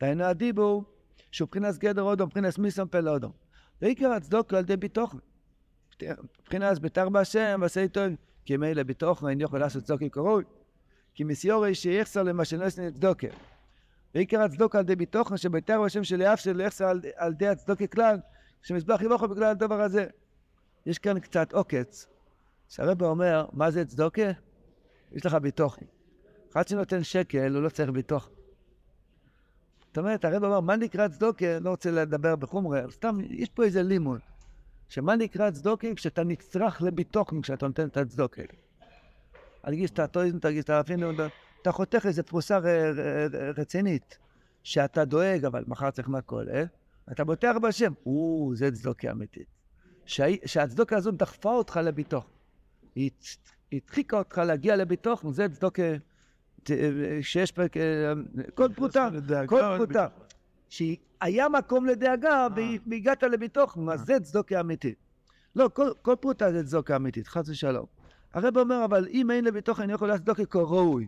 דהיינו 0.00 0.24
הדיבור, 0.24 0.84
שהוא 1.32 1.46
מבחינת 1.46 1.78
גדר 1.78 2.02
אודום, 2.02 2.26
מבחינת 2.26 2.58
מיסום 2.58 2.88
פה 2.88 3.00
לאודום. 3.00 3.32
ועיקר 3.82 4.12
הצדוקה 4.12 4.56
על 4.56 4.64
ידי 4.64 4.76
ביטוחן. 4.76 5.18
מבחינת 6.42 6.78
ביתר 6.78 7.08
בהשם, 7.08 7.58
ועשה 7.62 7.88
טוב, 7.88 8.04
כי 8.44 8.56
מילא 8.56 8.82
ביטוחן 8.82 9.28
אין 9.28 9.40
יכול 9.40 9.60
לעשות 9.60 9.84
צדוקה 9.84 10.08
קרוי. 10.08 10.44
כי 11.14 11.24
מסיורי 11.24 11.74
שיחסר 11.74 12.22
למה 12.22 12.44
שנעשה 12.44 12.90
צדוקה. 12.90 13.26
ועיקר 14.14 14.40
הצדוקה 14.40 14.78
על 14.78 14.84
ידי 14.84 14.96
ביטוחן, 14.96 15.36
שביתר 15.36 15.80
בהשם 15.80 16.04
של 16.04 16.20
יחסר 16.60 16.92
על 17.16 17.32
ידי 17.32 17.48
הצדוקה 17.48 17.86
כלל, 17.86 18.16
שמזבח 18.62 19.02
יבוכו 19.02 19.28
בגלל 19.28 19.44
הדבר 19.44 19.80
הזה. 19.80 20.06
יש 20.86 20.98
כאן 20.98 21.20
קצת 21.20 21.52
עוקץ. 21.52 22.17
שהרבא 22.68 23.06
אומר, 23.06 23.46
מה 23.52 23.70
זה 23.70 23.84
צדוקה? 23.84 24.30
יש 25.12 25.26
לך 25.26 25.34
ביטוחן. 25.34 25.86
אחד 26.52 26.68
שנותן 26.68 27.02
שקל, 27.02 27.54
הוא 27.54 27.62
לא 27.62 27.68
צריך 27.68 27.90
ביטוחן. 27.90 28.30
זאת 29.86 29.98
אומרת, 29.98 30.24
הרב 30.24 30.44
אמר, 30.44 30.60
מה 30.60 30.76
נקרא 30.76 31.08
צדוקה? 31.08 31.58
לא 31.58 31.70
רוצה 31.70 31.90
לדבר 31.90 32.36
בחומרה, 32.36 32.82
סתם, 32.90 33.18
יש 33.30 33.48
פה 33.48 33.64
איזה 33.64 33.82
לימון. 33.82 34.18
שמה 34.88 35.16
נקרא 35.16 35.50
צדוקה? 35.50 35.94
כשאתה 35.94 36.24
נצרך 36.24 36.82
לביטוחן 36.82 37.40
כשאתה 37.42 37.66
נותן 37.66 37.86
את 37.86 37.96
הצדוקה. 37.96 38.42
אני 39.64 39.76
אגיד 39.76 39.88
שאתה 39.88 40.06
טויזן, 40.06 40.38
תגיד 40.38 40.62
שאתה 40.62 40.80
אפילו, 40.80 41.10
אתה 41.62 41.72
חותך 41.72 42.06
איזה 42.06 42.22
פרוסה 42.22 42.58
רצינית, 43.56 44.18
שאתה 44.62 45.04
דואג, 45.04 45.44
אבל 45.44 45.64
מחר 45.66 45.90
צריך 45.90 46.08
מהכולל, 46.08 46.64
אתה 47.12 47.24
בוטח 47.24 47.54
בשם, 47.62 47.92
או, 48.06 48.50
זה 48.54 48.72
צדוקה 48.72 49.10
אמיתית. 49.10 49.46
שהצדוקה 50.46 50.96
הזו 50.96 51.10
דחפה 51.10 51.50
אותך 51.50 51.80
לביטוחן. 51.84 52.37
היא 52.94 53.10
הדחיקה 53.72 54.18
אותך 54.18 54.38
להגיע 54.38 54.76
לביטוחן, 54.76 55.32
זה 55.32 55.48
צדוקה 55.48 55.82
שיש 57.22 57.52
פה, 57.52 57.62
כל 58.54 58.68
פרוטה, 58.76 59.08
כל 59.46 59.60
פרוטה. 59.76 60.06
שהיה 60.68 61.48
מקום 61.48 61.86
לדאגה 61.86 62.46
והגעת 62.86 63.22
לביטוחן, 63.22 63.88
אז 63.88 64.00
זה 64.06 64.20
צדוקה 64.20 64.60
אמיתית. 64.60 64.98
לא, 65.56 65.70
כל 66.02 66.14
פרוטה 66.20 66.52
זה 66.52 66.64
צדוקה 66.64 66.96
אמיתית, 66.96 67.28
חס 67.28 67.48
ושלום. 67.48 67.86
הרב 68.34 68.58
אומר, 68.58 68.84
אבל 68.84 69.08
אם 69.10 69.30
אין 69.30 69.44
לביטוחן, 69.44 69.82
אני 69.82 69.92
יכול 69.92 70.08
לעשות 70.08 70.22
צדוקה 70.24 70.44
כראוי. 70.44 71.06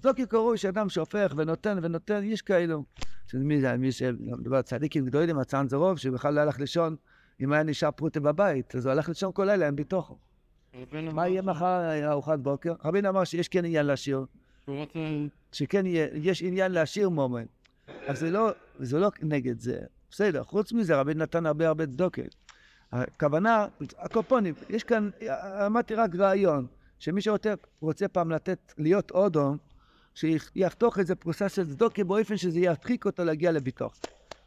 צדוקה 0.00 0.26
כראוי 0.26 0.58
שאדם 0.58 0.88
שופך 0.88 1.32
ונותן 1.36 1.78
ונותן, 1.82 2.20
יש 2.24 2.42
כאלו. 2.42 2.84
מי 3.34 3.60
זה, 3.60 3.76
מי 3.76 3.92
שמדבר 3.92 4.62
צדיקים 4.62 5.06
גדולים, 5.06 5.38
הצאן 5.38 5.68
זרוב, 5.68 5.98
שבכלל 5.98 6.34
לא 6.34 6.40
הלך 6.40 6.60
לישון, 6.60 6.96
אם 7.40 7.52
היה 7.52 7.62
נשאר 7.62 7.90
פרוטה 7.90 8.20
בבית, 8.20 8.74
אז 8.74 8.86
הוא 8.86 8.92
הלך 8.92 9.08
לישון 9.08 9.30
כל 9.34 9.44
לילה, 9.44 9.66
אין 9.66 9.76
ביטוחן. 9.76 10.14
מה 11.12 11.28
יהיה 11.28 11.42
מחר 11.42 12.04
ארוחת 12.10 12.38
בוקר? 12.38 12.74
רבין 12.84 13.06
אמר 13.06 13.24
שיש 13.24 13.48
כן 13.48 13.64
עניין 13.64 13.86
לשיר. 13.86 14.24
שכן 15.52 15.84
יש 16.14 16.42
עניין 16.42 16.72
להשאיר 16.72 17.08
מומן. 17.08 17.44
אז 18.06 18.18
זה 18.18 18.30
לא, 18.30 18.50
זה 18.78 18.98
לא 18.98 19.10
נגד 19.22 19.60
זה. 19.60 19.78
בסדר, 20.10 20.44
חוץ 20.44 20.72
מזה 20.72 20.96
רבי 20.96 21.14
נתן 21.14 21.46
הרבה 21.46 21.68
הרבה 21.68 21.86
צדוקת. 21.86 22.34
הכוונה, 22.92 23.66
הקופונים, 23.98 24.54
יש 24.68 24.84
כאן, 24.84 25.10
אמרתי 25.66 25.94
רק 25.94 26.14
רעיון, 26.14 26.66
שמי 26.98 27.20
שרוצה 27.20 27.54
רוצה 27.80 28.08
פעם 28.08 28.30
לתת, 28.30 28.72
להיות 28.78 29.10
אודו, 29.10 29.54
שיחתוך 30.14 30.98
איזה 30.98 31.14
פרוסה 31.14 31.48
של 31.48 31.70
צדוקה 31.70 32.04
באופן 32.04 32.36
שזה 32.36 32.60
ירחיק 32.60 33.06
אותו 33.06 33.24
להגיע 33.24 33.52
לביטוח. 33.52 34.00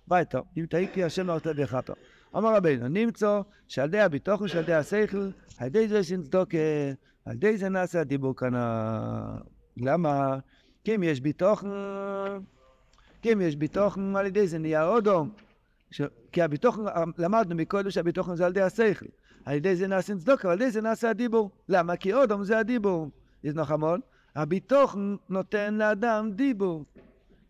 ביתו, 0.08 0.44
אם 0.58 0.66
תהיתי 0.70 1.04
השם 1.04 1.28
לא 1.28 1.34
רוצה 1.34 1.54
ביחתו. 1.54 1.94
אמר 2.36 2.56
רבינו, 2.56 2.88
נמצא 2.88 3.42
שעל 3.68 3.88
ידי 3.88 4.00
הביטוח 4.00 4.40
הוא 4.40 4.48
שעל 4.48 4.64
ידי 4.64 4.74
השכל, 4.74 5.30
על 5.58 5.68
ידי 5.68 5.88
זה 5.88 5.98
יש 5.98 6.14
צדוקה, 6.14 6.58
על 7.26 7.34
ידי 7.34 7.58
זה 7.58 7.70
נעשה 7.70 8.02
הדיבור 8.02 8.36
כאן 8.36 8.54
למה? 9.78 10.38
כי 10.84 10.96
אם 10.96 11.04
יש 11.04 11.22
ביטוחן, 11.22 11.68
כי 13.22 13.34
אם 13.34 13.42
יש 13.42 13.56
ביטוחן, 13.56 14.16
על 14.16 14.26
ידי 14.26 14.48
זה 14.48 14.60
נהיה 14.60 14.88
אודום. 14.88 15.30
ש... 15.92 16.02
כי 16.32 16.42
הביטוחן, 16.42 16.82
למדנו 17.18 17.56
מקודם 17.56 17.92
שהביטוחן 17.92 18.36
זה 18.36 18.46
על 18.46 18.52
ידי 18.52 18.62
השכל. 18.62 19.06
על 19.46 19.56
ידי 19.56 19.76
זה 19.76 19.88
נעשה 19.88 20.16
צדוקה, 20.16 20.52
על 20.52 20.62
ידי 20.62 20.72
זה 20.72 20.82
נעשה 20.82 21.10
הדיבור. 21.10 21.52
למה? 21.70 21.96
כי 21.96 22.14
אודום 22.14 22.44
זה 22.44 22.60
הדיבור. 22.60 23.10
יש 23.44 23.54
נחמון? 23.54 24.00
הביטוחן 24.36 25.16
נותן 25.30 25.74
לאדם 25.74 26.32
דיבור. 26.32 26.86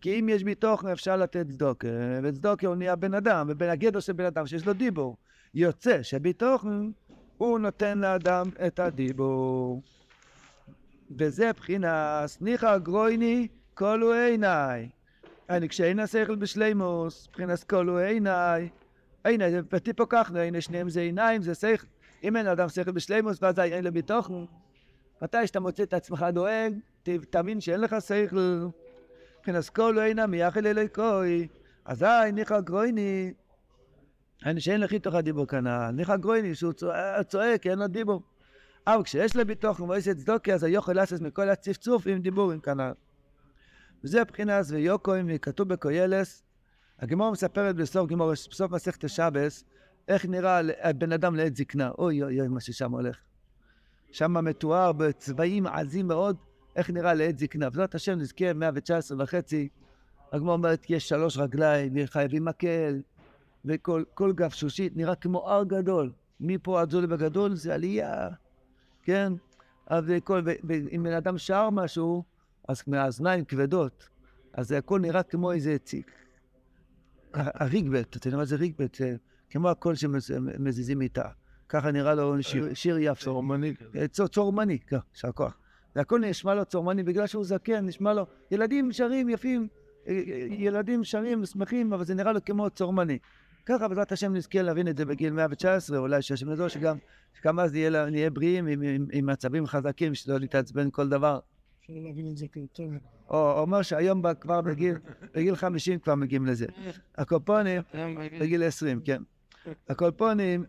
כי 0.04 0.20
אם 0.20 0.30
יש 0.30 0.44
ביטוחן 0.44 0.88
אפשר 0.88 1.18
לתת 1.18 1.48
צדוקה, 1.50 1.88
וצדוקה 2.24 2.68
הוא 2.68 2.76
נהיה 2.76 2.96
בן 2.96 3.14
אדם, 3.14 3.48
ובין 3.50 3.70
הגדר 3.70 4.00
של 4.00 4.14
בן 4.14 4.26
אדם 4.26 4.48
שיש 4.48 4.66
לו 4.66 4.74
דיבור. 4.74 5.18
יוצא 5.54 6.04
שביטוחן 6.04 6.92
הוא 7.38 7.60
נותן 7.60 7.98
לאדם 7.98 8.46
את 8.68 8.80
הדיבור. 8.80 9.82
וזה 11.18 11.52
בחינס 11.54 12.42
ניחא 12.42 12.78
גרויני 12.78 13.48
כלו 13.74 14.14
עיניי. 14.14 14.90
אני 15.50 15.70
כשאין 15.70 16.00
השכל 16.00 16.36
בשלימוס, 16.36 17.28
בחינס 17.34 17.64
כלו 17.64 17.98
עיניי. 17.98 18.70
הנה, 19.26 19.52
זה 19.52 19.62
בטיפו 19.62 20.10
ככה, 20.10 20.44
הנה 20.44 20.62
שניהם 20.62 20.90
זה 20.90 21.02
עיניים, 21.02 21.42
זה 21.42 21.56
שכל. 21.56 21.88
אם 22.24 22.38
אין 22.38 22.48
אדם 22.48 22.70
שכל 22.70 22.92
בשלימוס, 22.92 23.38
ואז 23.42 23.60
אין 23.60 23.84
לו 23.84 23.92
ביטוחן. 23.92 24.46
מתי 25.22 25.48
שאתה 25.48 25.60
מוצא 25.60 25.84
את 25.84 25.94
עצמך 25.94 26.26
דואג, 26.34 26.74
תבין 27.30 27.62
שאין 27.62 27.82
לך 27.82 27.96
שכל. 28.02 28.68
מבחינת 29.44 29.70
כלו 29.70 30.02
עיניי 30.02 30.26
מייחל 30.26 30.68
אליקוי. 30.68 31.48
אזי 31.86 32.06
ניחא 32.34 32.60
גרויני. 32.60 33.34
אני 34.46 34.62
שאין 34.62 34.82
לך 34.82 34.92
איתו 34.94 35.22
דיבור 35.22 35.48
כנ"ל. 35.48 35.92
ניחא 35.92 36.18
גרויני, 36.18 36.56
שהוא 36.56 36.74
צועק, 37.28 37.68
אין 37.68 37.80
לו 37.80 37.88
דיבור. 37.88 38.22
אבל 38.88 39.04
כשיש 39.04 39.36
לו 39.36 39.46
ביטוח 39.46 39.80
ומועצת 39.80 40.18
צדוקי, 40.18 40.54
אז 40.54 40.64
היוכל 40.64 40.94
לעשות 40.94 41.22
מכל 41.22 41.50
הצפצוף 41.50 42.08
עם 42.08 42.22
דיבורים 42.22 42.60
כנ"ל. 42.60 42.92
וזה 44.04 44.22
הבחינה 44.22 44.62
ויוקוים, 44.70 45.38
כתוב 45.38 45.68
בקוילס, 45.70 46.44
הגמור 47.00 47.32
מספרת 47.32 47.76
בסוף 47.76 48.10
גמור, 48.10 48.32
בסוף 48.32 48.72
מסכת 48.72 49.04
השבס, 49.04 49.64
איך 50.08 50.26
נראה 50.26 50.62
בן 50.98 51.12
אדם 51.12 51.36
לעת 51.36 51.56
זקנה. 51.56 51.92
אוי 51.98 52.24
אוי 52.24 52.40
אוי 52.40 52.48
מה 52.48 52.60
ששם 52.60 52.92
הולך. 52.92 53.18
שם 54.12 54.46
מתואר 54.46 54.92
בצבעים 54.92 55.68
עזים 55.68 56.08
מאוד, 56.08 56.38
איך 56.76 56.90
נראה 56.90 57.14
לעת 57.14 57.38
זקנה. 57.38 57.70
בעזרת 57.70 57.96
השם 57.96 58.12
נזכה 58.12 58.54
119 58.54 59.18
וחצי. 59.24 59.70
הגמור 60.32 60.54
אומרת, 60.54 60.90
יש 60.90 61.10
שלוש 61.10 61.38
רגליים, 61.38 61.94
חייבים 62.06 62.46
מקל, 62.46 63.02
וכל 63.66 64.34
גף 64.36 64.54
שושית 64.54 64.98
נראה 64.98 65.16
כמו 65.16 65.50
הר 65.50 65.64
גדול. 65.64 66.12
מפה 66.40 66.82
עד 66.82 66.92
זו 66.92 67.08
בגדול 67.08 67.56
זה 67.56 67.74
עלייה. 67.74 68.30
כן? 69.04 69.34
אז 69.88 70.06
כל, 70.24 70.42
אם 70.96 71.04
בן 71.04 71.14
אדם 71.14 71.38
שר 71.38 71.70
משהו, 71.70 72.24
אז 72.68 72.84
מהאזניים 72.88 73.46
כבדות, 73.46 74.10
אז 74.54 74.68
זה 74.68 74.78
הכל 74.78 75.00
נראה 75.00 75.24
כמו 75.24 75.52
איזה 75.52 75.78
ציק. 75.78 76.12
הריגבט, 77.34 78.18
אתה 78.18 78.28
יודע 78.28 78.38
מה 78.38 78.46
זה 78.46 78.56
ריגבט? 78.56 78.98
כמו 79.50 79.70
הקול 79.70 79.96
שמזיזים 79.96 81.02
איתה. 81.02 81.30
ככה 81.70 81.92
נראה 81.92 82.16
לו 82.16 82.36
שיר, 82.74 82.98
יפה. 83.00 83.24
צורמני 83.24 83.76
כזה. 83.76 84.08
צורמני, 84.08 84.80
כן, 84.80 84.98
יישר 85.14 85.32
כוח. 85.32 85.58
זה 85.96 86.02
הכל 86.02 86.20
נשמע 86.20 86.56
לו 86.56 86.66
צורמני 86.66 87.04
בגלל 87.04 87.28
שהוא 87.28 87.46
זקן, 87.46 87.86
נשמע 87.86 88.14
לו, 88.14 88.26
ילדים 88.52 88.92
שרים 88.92 89.30
יפים, 89.30 89.68
ילדים 90.50 91.04
שרים 91.04 91.42
ושמחים, 91.42 91.94
אבל 91.94 92.06
זה 92.06 92.16
נראה 92.16 92.32
לו 92.32 92.40
כמו 92.46 92.70
צורמני. 92.70 93.18
ככה 93.66 93.88
בעזרת 93.88 94.12
השם 94.12 94.34
נזכה 94.34 94.62
להבין 94.62 94.88
את 94.88 94.98
זה 94.98 95.06
בגיל 95.06 95.34
119, 95.34 95.98
אולי 95.98 96.22
שהשם 96.22 96.50
יעזור 96.50 96.68
שגם, 96.68 96.98
שגם 97.34 97.60
אז 97.60 97.74
נהיה, 97.74 98.06
נהיה 98.10 98.30
בריאים 98.30 98.68
עם, 98.68 98.82
עם, 98.82 99.06
עם 99.12 99.26
מצבים 99.26 99.66
חזקים, 99.66 100.16
שלא 100.16 100.40
להתעצבן 100.40 100.90
כל 100.92 101.10
דבר. 101.10 101.40
אפשר 101.82 101.94
להבין 101.96 102.28
את 102.32 102.38
זה 102.38 102.46
יותר. 102.56 102.84
או 103.30 103.60
אומר 103.60 103.82
שהיום 103.82 104.34
כבר 104.34 104.62
בגיל, 104.62 104.96
בגיל 105.36 105.56
50 105.56 106.00
כבר 106.00 106.16
מגיעים 106.16 106.46
לזה. 106.46 106.66
הקופונים, 107.18 107.82
בגיל 108.40 108.64
20, 108.64 109.02
כן. 109.06 109.22
הקופונים, 109.90 110.64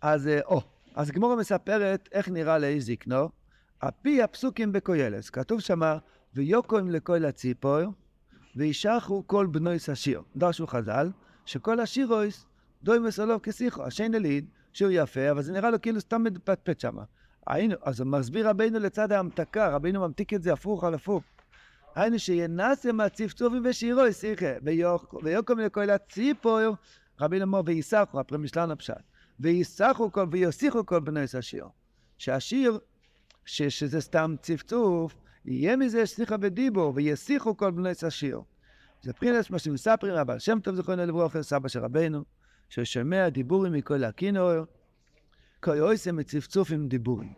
אז, 0.00 0.30
או, 0.44 0.60
אז 0.94 1.10
גמורה 1.10 1.36
מספרת 1.36 2.08
איך 2.12 2.28
נראה 2.28 2.58
לאיש 2.58 2.84
זקנו, 2.84 3.28
על 3.80 3.90
פי 4.02 4.22
הפסוקים 4.22 4.72
בקוילס. 4.72 5.30
כתוב 5.30 5.60
שמה, 5.60 5.98
ויוקוים 6.34 6.90
לכל 6.90 7.24
הציפור, 7.24 7.80
וישחו 8.56 9.22
כל 9.26 9.46
בנוי 9.46 9.78
סשיר. 9.78 10.22
דרשו 10.36 10.66
חז"ל, 10.66 11.10
שכל 11.44 11.80
השירויס 11.80 12.46
דוי 12.82 12.98
מסולוב 12.98 13.40
כסיכו, 13.40 13.84
השן 13.84 14.14
אליד, 14.14 14.48
שהוא 14.72 14.90
יפה, 14.94 15.30
אבל 15.30 15.42
זה 15.42 15.52
נראה 15.52 15.70
לו 15.70 15.80
כאילו 15.82 16.00
סתם 16.00 16.24
מפטפט 16.24 16.80
שם. 16.80 16.96
אז 17.82 18.00
הוא 18.00 18.08
מסביר 18.08 18.48
רבינו 18.48 18.78
לצד 18.78 19.12
ההמתקה, 19.12 19.68
רבינו 19.68 20.00
ממתיק 20.00 20.34
את 20.34 20.42
זה 20.42 20.52
הפוך 20.52 20.84
על 20.84 20.94
הפוך. 20.94 21.24
היינו 21.94 22.18
שינסה 22.18 22.92
מהצפצופים 22.92 23.62
ושירוי 23.64 24.12
שיחה, 24.12 24.46
ויוקום 25.22 25.58
לכל 25.58 25.90
הציפור, 25.90 26.60
רבינו 27.20 27.44
אמר 27.44 27.60
וייסחו, 27.66 28.20
הפרם 28.20 28.42
משלן 28.42 28.70
הפשט, 28.70 28.94
וייסחו 29.40 30.12
כל 30.12 30.26
ויוסיחו 30.30 30.86
כל 30.86 31.00
בני 31.00 31.20
השיר. 31.38 31.66
שהשיר, 32.18 32.78
ש, 33.48 33.62
שזה 33.62 34.00
סתם 34.00 34.34
צפצוף, 34.42 35.14
יהיה 35.44 35.76
מזה 35.76 36.06
שיחה 36.06 36.36
ודיבור, 36.40 36.92
וישיחו 36.94 37.56
כל 37.56 37.70
בני 37.70 37.90
השיר. 38.02 38.40
זה 39.02 39.12
פרינס 39.12 39.50
מה 39.50 39.58
שמספרים 39.58 40.14
הבעל 40.14 40.38
שם 40.38 40.58
טוב 40.60 40.74
זכרונו 40.74 41.06
לברכה, 41.06 41.42
סבא 41.42 41.68
של 41.68 41.80
רבנו, 41.80 42.24
ששומע 42.68 43.28
דיבורים 43.28 43.72
מכל 43.72 44.04
הכינור, 44.04 44.50
כל 45.60 45.80
אויסם 45.80 46.16
מצפצוף 46.16 46.70
עם 46.70 46.88
דיבורים. 46.88 47.32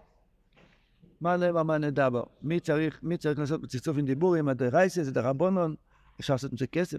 מה 1.20 1.36
נאמר 1.36 1.62
מה 1.62 1.78
נדבר? 1.78 2.22
מי 2.42 2.60
צריך, 2.60 3.00
מי 3.02 3.16
צריך 3.16 3.38
לעשות 3.38 3.60
בצפצוף 3.60 3.98
עם 3.98 4.04
דיבורים? 4.04 4.48
הדרייסה 4.48 5.04
זה 5.04 5.12
דרבנון, 5.12 5.74
אפשר 6.20 6.34
לעשות 6.34 6.50
עם 6.50 6.58
זה 6.58 6.66
כסף, 6.66 6.98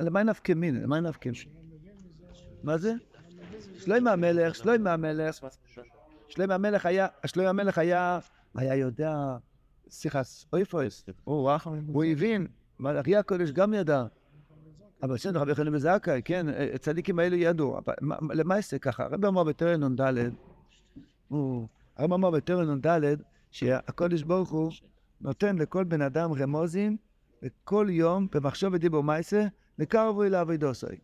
למה 0.00 0.22
נפקא 0.22 0.52
מין? 0.52 0.82
למה 0.82 1.00
נפקא? 1.00 1.30
מה 2.62 2.78
זה? 2.78 2.92
שלמה 3.78 4.12
המלך, 4.12 4.54
שלמה 4.54 4.92
המלך, 4.92 5.38
שלמה 6.30 6.54
המלך 6.54 6.86
היה, 6.86 7.06
שלמה 7.26 7.48
המלך 7.48 7.78
היה, 7.78 8.18
היה 8.54 8.74
יודע, 8.76 9.36
סיכס, 9.90 10.46
אויפויס, 10.52 11.04
הוא 11.24 11.50
הוא 11.86 12.04
הבין, 12.04 12.46
מלאכי 12.78 13.16
הקודש 13.16 13.50
גם 13.50 13.74
ידע. 13.74 14.04
אבל 15.02 15.14
בסדר, 15.14 15.40
רבי 15.40 15.50
יוחנן 15.50 15.72
בזכאי, 15.72 16.22
כן, 16.24 16.46
הצדיקים 16.74 17.18
האלו 17.18 17.36
ידעו. 17.36 17.78
אבל 17.78 17.94
מה- 18.00 18.16
למעשה 18.34 18.78
ככה, 18.78 19.04
הרב 19.04 19.24
אמר 19.24 19.44
בתרן 19.44 19.84
נ"ד, 19.84 20.00
הרב 21.96 22.12
אמר 22.12 22.30
בתרן 22.30 22.70
נ"ד, 22.70 23.00
שהקודש 23.50 24.22
ברוך 24.22 24.50
הוא 24.50 24.72
נותן 25.20 25.56
לכל 25.58 25.84
בן 25.84 26.02
אדם 26.02 26.32
רמוזים, 26.32 26.96
וכל 27.42 27.86
יום 27.90 28.26
במחשוב 28.32 28.74
ודיבור 28.74 29.02
מייסה, 29.04 29.46
לקרבו 29.78 30.24
אל 30.24 30.34
אבידוסוי. 30.34 30.96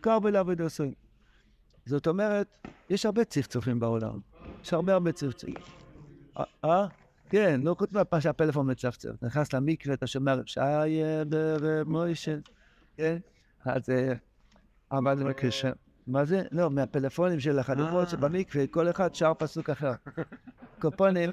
קרבו 0.00 0.28
אל 0.28 0.36
אבידוסוי. 0.36 0.94
זאת 1.86 2.06
אומרת, 2.06 2.58
יש 2.90 3.06
הרבה 3.06 3.24
צפצופים 3.24 3.80
בעולם. 3.80 4.18
יש 4.66 4.72
הרבה 4.72 4.92
הרבה 4.92 5.12
צפצופים. 5.12 5.54
אה, 6.38 6.44
אה? 6.64 6.86
כן, 7.28 7.60
לא 7.64 7.74
חוץ 7.78 7.92
מהפעם 7.92 8.20
שהפלאפון 8.20 8.70
מצפצף. 8.70 9.10
נכנס 9.22 9.52
למקווה, 9.52 9.94
אתה 9.94 10.06
שומע 10.06 10.34
שיה 10.46 11.24
ברב 11.28 11.88
מוישה, 11.88 12.36
כן? 12.96 13.18
אז... 13.64 13.90
אה, 13.90 14.12
אבל... 14.92 15.32
מה 16.06 16.24
זה? 16.24 16.42
לא, 16.52 16.70
מהפלאפונים 16.70 17.40
של 17.40 17.58
החלופות 17.58 18.04
אה. 18.04 18.10
שבמקווה, 18.10 18.66
כל 18.66 18.90
אחד 18.90 19.14
שר 19.14 19.32
פסוק 19.38 19.70
אחר. 19.70 19.92
קופונים, 20.80 21.30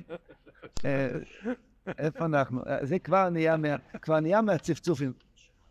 אה, 0.86 1.08
איפה 1.98 2.26
אנחנו? 2.26 2.62
אה, 2.68 2.86
זה 2.86 3.00
כבר 3.00 3.30
נהיה, 3.30 3.58
מה, 3.58 3.76
כבר 4.02 4.20
נהיה 4.20 4.42
מהצפצופים. 4.42 5.14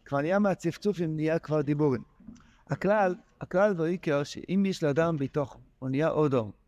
כבר 0.04 0.20
נהיה 0.20 0.38
מהצפצופים, 0.38 1.16
נהיה 1.16 1.38
כבר 1.38 1.60
דיבורים. 1.60 2.02
הכלל, 2.70 3.14
הכלל 3.40 3.74
בעיקר, 3.74 4.22
שאם 4.22 4.64
יש 4.66 4.82
לאדם 4.82 5.16
בתוך, 5.16 5.58
הוא 5.78 5.88
נהיה 5.88 6.10
אודום. 6.10 6.61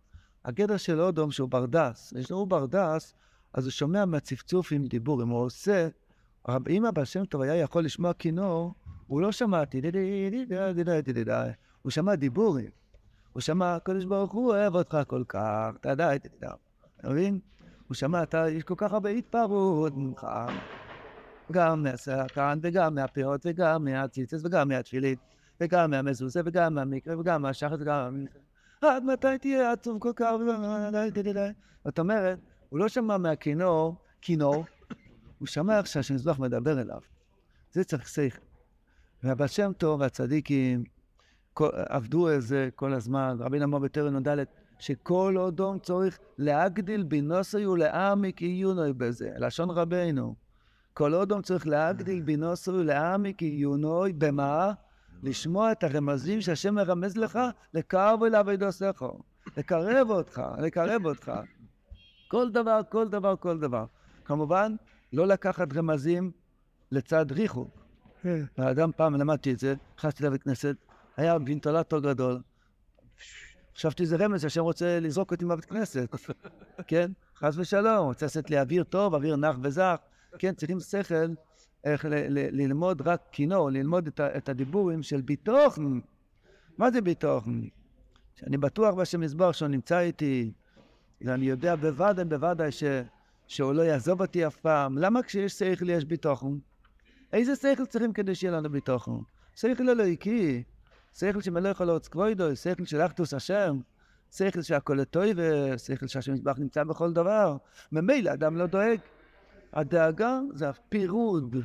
הגדר 0.45 0.77
של 0.77 1.01
אודום 1.01 1.31
שהוא 1.31 1.49
ברדס, 1.49 2.13
יש 2.17 2.31
ברדס, 2.49 3.15
אז 3.55 3.65
הוא 3.65 3.71
שומע 3.71 4.05
מהצפצוף 4.05 4.73
עם 4.73 4.87
דיבור, 4.87 5.23
אם 5.23 5.29
הוא 5.29 5.45
עושה, 5.45 5.89
אם 6.69 6.85
הבעל 6.85 7.05
שם 7.05 7.25
טוב 7.25 7.41
היה 7.41 7.57
יכול 7.57 7.85
לשמוע 7.85 8.13
כינור, 8.13 8.75
הוא 9.07 9.21
לא 9.21 9.33
שמע 9.33 9.63
הוא 11.83 11.91
שמע 11.91 12.15
דיבורים. 12.15 12.71
הוא 13.33 13.41
שמע, 13.41 13.75
הקדוש 13.75 14.05
ברוך 14.05 14.33
הוא 14.33 14.51
אוהב 14.51 14.75
אותך 14.75 14.99
כל 15.07 15.23
כך, 15.29 15.71
אתה 15.81 15.91
יודע, 15.91 16.15
אתה 16.15 17.11
מבין? 17.11 17.39
הוא 17.89 17.95
שמע, 17.95 18.23
יש 18.51 18.63
כל 18.63 18.75
כך 18.77 18.93
הרבה 18.93 19.11
התפרעות 19.11 19.93
ממך, 19.97 20.27
גם 21.53 21.83
מהסרטן 21.83 22.59
וגם 22.63 22.95
מהפירות, 22.95 23.41
וגם 23.45 23.85
מהציצס 23.85 24.45
וגם 24.45 24.69
מהתפילית, 24.69 25.19
וגם 25.61 25.91
מהמזוזה 25.91 26.41
וגם 26.45 26.75
מהמקרה 26.75 27.19
וגם 27.19 27.43
מהשחץ 27.43 27.77
וגם 27.81 28.03
מהמקרה. 28.03 28.44
עד 28.81 29.05
מתי 29.05 29.39
תהיה 29.41 29.73
עצוב 29.73 29.99
כל 29.99 30.13
כך? 30.17 30.31
זאת 31.85 31.99
אומרת, 31.99 32.39
הוא 32.69 32.79
לא 32.79 32.89
שמע 32.89 33.17
מהכינור, 33.19 33.97
כינור, 34.21 34.65
הוא 35.39 35.49
שמע 35.49 35.79
עכשיו 35.79 36.03
שהמזבח 36.03 36.39
מדבר 36.39 36.81
אליו. 36.81 37.01
זה 37.73 37.85
צריך 37.85 38.09
שכל. 38.09 38.39
והבעל 39.23 39.49
שם 39.49 39.73
טוב 39.79 40.01
והצדיקים 40.01 40.85
עבדו 41.73 42.29
על 42.29 42.41
זה 42.41 42.69
כל 42.75 42.93
הזמן, 42.93 43.37
רבי 43.41 43.65
אמר 43.65 43.79
בטרן 43.79 44.17
נ"ד, 44.17 44.45
שכל 44.79 45.35
אודום 45.39 45.79
צריך 45.79 46.19
להגדיל 46.39 47.03
בנוסוי 47.03 47.67
ולעמיק 47.67 48.43
עיונוי 48.43 48.93
בזה, 48.93 49.31
לשון 49.39 49.71
רבנו. 49.71 50.35
כל 50.95 51.15
אודום 51.15 51.43
צריך 51.43 51.67
להגדיל 51.67 52.21
בנוסוי 52.21 52.81
ולעמיק 52.81 53.43
עיונוי, 53.43 54.13
במה? 54.13 54.73
לשמוע 55.23 55.73
את 55.73 55.85
הרמזים 55.85 56.41
שהשם 56.41 56.75
מרמז 56.75 57.17
לך, 57.17 57.39
לקרב 57.75 58.23
אליו 58.23 58.51
עדוסך, 58.51 59.03
לקרב 59.57 60.11
אותך, 60.11 60.43
לקרב 60.59 61.07
אותך. 61.07 61.33
כל 62.29 62.51
דבר, 62.51 62.81
כל 62.89 63.09
דבר, 63.09 63.37
כל 63.37 63.59
דבר. 63.59 63.85
כמובן, 64.25 64.75
לא 65.13 65.27
לקחת 65.27 65.77
רמזים 65.77 66.31
לצד 66.93 67.33
ריחוק. 67.33 67.85
כן. 68.23 68.45
האדם 68.59 68.91
פעם, 68.97 69.15
למדתי 69.15 69.53
את 69.53 69.59
זה, 69.59 69.75
נכנסתי 69.99 70.25
לבית 70.25 70.43
כנסת, 70.43 70.77
היה 71.17 71.37
וינטולטור 71.47 72.01
גדול. 72.01 72.41
חשבתי 73.77 74.07
זה 74.07 74.17
רמז 74.17 74.43
שהשם 74.43 74.61
רוצה 74.61 75.01
לזרוק 75.01 75.33
אותי 75.33 75.45
מהבית 75.45 75.65
כנסת, 75.65 76.15
כן? 76.89 77.13
חס 77.37 77.55
ושלום, 77.57 78.07
רוצה 78.07 78.27
לעשות 78.27 78.51
לי 78.51 78.61
אוויר 78.61 78.85
טוב, 78.85 79.15
אוויר 79.15 79.37
נח 79.37 79.57
וזך. 79.63 79.97
כן, 80.39 80.55
צריכים 80.55 80.81
שכל 80.81 81.15
איך 81.85 82.05
ל- 82.05 82.09
ל- 82.15 82.63
ללמוד 82.63 83.03
רק 83.09 83.21
כינור, 83.33 83.71
ללמוד 83.71 84.07
את, 84.07 84.21
ה- 84.21 84.37
את 84.37 84.49
הדיבורים 84.49 85.03
של 85.03 85.21
ביטוחן. 85.21 86.01
מה 86.79 86.91
זה 86.91 87.01
ביטוחן? 87.01 87.61
שאני 88.37 88.57
בטוח 88.57 88.95
בשם 88.95 89.23
יזבח 89.23 89.53
שהוא 89.53 89.69
נמצא 89.69 89.99
איתי, 89.99 90.53
ואני 91.21 91.47
יודע 91.47 91.77
בוודאי, 91.77 92.25
בוודאי 92.25 92.73
ש, 92.73 92.85
שהוא 93.47 93.73
לא 93.73 93.83
יעזוב 93.83 94.21
אותי 94.21 94.47
אף 94.47 94.57
פעם. 94.57 94.99
למה 94.99 95.23
כשיש 95.23 95.53
שכל 95.53 95.91
יש 95.91 96.05
ביטוחן? 96.05 96.57
איזה 97.33 97.57
שכל 97.57 97.87
צריכים 97.87 98.13
כדי 98.13 98.35
שיהיה 98.35 98.53
לנו 98.53 98.71
ביטוחן? 98.71 99.13
שכל 99.57 99.89
אלוהיקי, 99.91 100.63
שכל 101.19 101.41
שמלך 101.41 101.81
על 101.81 101.91
ארץ 101.91 102.09
כבודו, 102.09 102.57
שכל 102.57 102.85
של 102.85 103.01
אחדוס 103.01 103.35
השם, 103.35 103.79
שכל 104.33 104.63
שהכל 104.63 104.95
לטוב, 104.95 105.25
שכל 105.77 106.07
שהשם 106.07 106.35
יזבח 106.35 106.59
נמצא 106.59 106.85
בכל 106.85 107.13
דבר. 107.13 107.57
ממילא 107.93 108.33
אדם 108.33 108.57
לא 108.57 108.67
דואג. 108.67 108.99
הדאגה 109.73 110.41
זה 110.53 110.69
הפירוד. 110.69 111.57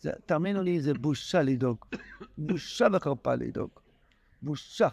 זה, 0.00 0.10
תאמינו 0.26 0.62
לי, 0.62 0.80
זה 0.80 0.94
בושה 0.94 1.42
לדאוג. 1.42 1.78
בושה 2.38 2.86
וחרפה 2.92 3.34
לדאוג. 3.34 3.70
בושה. 4.42 4.88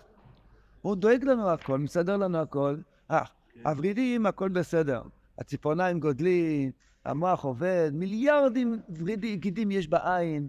הוא 0.81 0.95
דואג 0.95 1.23
לנו 1.23 1.49
הכל, 1.49 1.79
מסדר 1.79 2.17
לנו 2.17 2.37
הכל. 2.37 2.77
אה, 3.11 3.23
הוורידים, 3.65 4.25
הכל 4.25 4.49
בסדר. 4.49 5.01
הציפורניים 5.39 5.99
גודלים, 5.99 6.71
המוח 7.05 7.43
עובד, 7.43 7.91
מיליארדים 7.93 8.79
ורידי, 8.97 9.35
גידים 9.35 9.71
יש 9.71 9.87
בעין. 9.87 10.47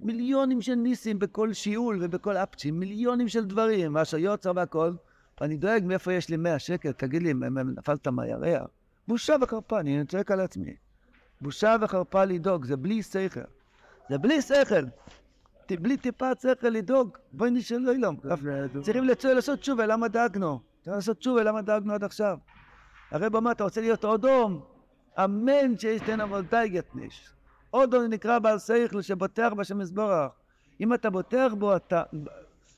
מיליונים 0.00 0.62
של 0.62 0.74
ניסים 0.74 1.18
בכל 1.18 1.52
שיעול 1.52 1.98
ובכל 2.02 2.36
אפצ'ים, 2.36 2.80
מיליונים 2.80 3.28
של 3.28 3.44
דברים, 3.44 3.96
אשר 3.96 4.18
יוצר 4.18 4.52
והכל. 4.56 4.92
ואני 5.40 5.56
דואג 5.56 5.84
מאיפה 5.84 6.12
יש 6.12 6.28
לי 6.28 6.36
100 6.36 6.58
שקל, 6.58 6.92
תגיד 6.92 7.22
לי, 7.22 7.34
נפלת 7.76 8.08
מהירח? 8.08 8.66
בושה 9.08 9.36
וחרפה, 9.42 9.80
אני 9.80 10.06
צועק 10.06 10.30
על 10.30 10.40
עצמי. 10.40 10.74
בושה 11.40 11.76
וחרפה 11.80 12.24
לדאוג, 12.24 12.64
זה 12.64 12.76
בלי 12.76 13.02
שכל. 13.02 13.40
זה 14.10 14.18
בלי 14.18 14.42
שכל. 14.42 14.84
בלי 15.70 15.96
טיפת 15.96 16.40
שכל 16.42 16.68
לדאוג, 16.68 17.16
בואי 17.32 17.50
נשאל 17.50 17.90
אילום. 17.90 18.16
צריכים 18.82 19.04
לעשות 19.34 19.58
תשובה, 19.58 19.86
למה 19.86 20.08
דאגנו? 20.08 20.60
צריך 20.80 20.96
לעשות 20.96 21.18
תשובה, 21.18 21.42
למה 21.42 21.62
דאגנו 21.62 21.92
עד 21.92 22.04
עכשיו? 22.04 22.38
הרב 23.10 23.36
אמר, 23.36 23.52
אתה 23.52 23.64
רוצה 23.64 23.80
להיות 23.80 24.04
אודום? 24.04 24.60
אמן 25.24 25.78
שיש 25.78 26.00
תן 26.00 26.20
עבודאי 26.20 26.68
גטניש. 26.68 27.30
אודום 27.72 28.04
נקרא 28.04 28.38
בעל 28.38 28.58
שכל 28.58 29.02
שבוטח 29.02 29.52
בשם 29.56 29.80
יזברך. 29.80 30.32
אם 30.80 30.94
אתה 30.94 31.10
בוטח 31.10 31.52
בו, 31.58 31.76
אתה... 31.76 32.02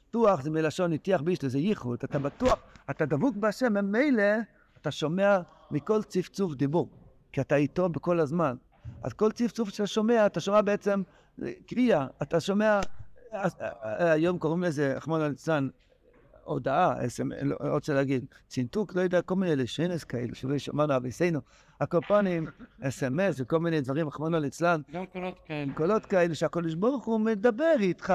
בטוח 0.09 0.43
זה 0.43 0.51
מלשון 0.51 0.93
הטיח 0.93 1.21
בישלו, 1.21 1.49
זה 1.49 1.59
ייחוד. 1.59 1.99
אתה 2.05 2.19
בטוח, 2.19 2.59
אתה 2.91 3.07
דבוק 3.07 3.37
בהשם, 3.37 3.73
ממילא 3.73 4.23
אתה 4.81 4.91
שומע 4.91 5.41
מכל 5.71 6.03
צפצוף 6.03 6.55
דיבור. 6.55 6.89
כי 7.33 7.41
אתה 7.41 7.57
איתו 7.57 7.89
בכל 7.89 8.21
הזמן. 8.21 8.57
אז 9.03 9.13
כל 9.13 9.33
צפצוף 9.33 9.69
שאתה 9.69 9.87
שומע, 9.87 10.27
אתה 10.27 10.41
שומע 10.41 10.63
בעצם 10.63 11.03
אה, 11.43 11.53
קריאה. 11.67 12.07
אתה 12.23 12.41
שומע, 12.41 12.81
אה, 13.33 13.49
אה, 13.61 14.13
היום 14.13 14.39
קוראים 14.39 14.63
לזה, 14.63 14.97
רחמנא 14.97 15.25
ליצלן, 15.25 15.69
הודעה, 16.45 16.95
לא 17.25 17.37
לא 17.61 17.73
רוצה 17.75 17.95
להגיד, 17.95 18.25
צינתוק, 18.49 18.95
לא 18.95 19.01
יודע, 19.01 19.23
כל 19.23 19.37
מיני 19.37 19.57
לשנס 19.57 20.05
כאלה, 20.05 20.35
שלא 20.35 20.59
שמענו 20.59 20.97
אביסינו, 20.97 21.41
הקופונים, 21.81 22.47
אס.אם.אס 22.83 23.41
וכל 23.41 23.59
מיני 23.59 23.81
דברים, 23.81 24.09
רחמנא 24.09 24.37
ליצלן, 24.37 24.81
גם 24.93 25.07
קולות 25.07 25.39
כאלה. 25.47 25.73
קולות 25.75 26.07
כאלה 26.07 26.35
שהקדוש 26.35 26.75
ברוך 26.75 27.05
הוא 27.05 27.21
מדבר 27.21 27.75
איתך. 27.81 28.15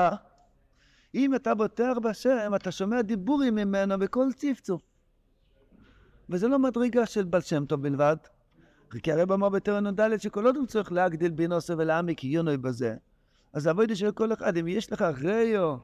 אם 1.15 1.35
אתה 1.35 1.55
בוטח 1.55 1.97
בשם, 2.03 2.51
אתה 2.55 2.71
שומע 2.71 3.01
דיבורים 3.01 3.55
ממנו 3.55 3.99
בכל 3.99 4.27
צפצוף. 4.35 4.81
וזה 6.29 6.47
לא 6.47 6.59
מדרגה 6.59 7.05
של 7.05 7.23
בעל 7.23 7.41
שם 7.41 7.65
טוב 7.65 7.81
בלבד. 7.81 8.15
כי 8.99 9.11
הרב 9.11 9.31
אמר 9.31 9.49
בתרן 9.49 9.87
נ"ד 9.87 10.17
שכל 10.17 10.45
עוד 10.45 10.55
הוא 10.55 10.65
צריך 10.65 10.91
להגדיל 10.91 11.31
בנוסו 11.31 11.77
ולהעמיק 11.77 12.19
עיונוי 12.19 12.57
בזה. 12.57 12.95
אז 13.53 13.67
העבודה 13.67 13.95
של 13.95 14.11
כל 14.11 14.33
אחד, 14.33 14.57
אם 14.57 14.67
יש 14.67 14.91
לך 14.91 15.05
ריו, 15.21 15.77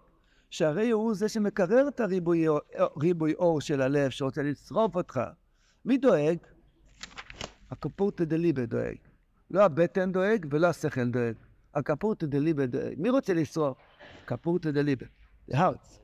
שהריו 0.49 0.97
הוא 0.97 1.13
זה 1.13 1.29
שמקרר 1.29 1.87
את 1.87 1.99
הריבוי 1.99 2.47
אור- 2.47 2.59
ריבוי 3.01 3.33
אור 3.33 3.61
של 3.61 3.81
הלב, 3.81 4.09
שרוצה 4.09 4.41
לשרוף 4.43 4.95
אותך. 4.95 5.19
מי 5.85 5.97
דואג? 5.97 6.37
הקופורטה 7.71 8.25
דליבה 8.25 8.65
דואג. 8.65 8.95
לא 9.51 9.63
הבטן 9.63 10.11
דואג 10.11 10.45
ולא 10.49 10.67
השכל 10.67 11.09
דואג. 11.09 11.33
הקפורטה 11.75 12.25
דליבה 12.25 12.65
דואג. 12.65 12.93
מי 12.97 13.09
רוצה 13.09 13.33
לשרוף? 13.33 13.77
קפורטה 14.25 14.71
דליבה. 14.71 15.05
The 15.51 15.53
heart. 15.55 15.99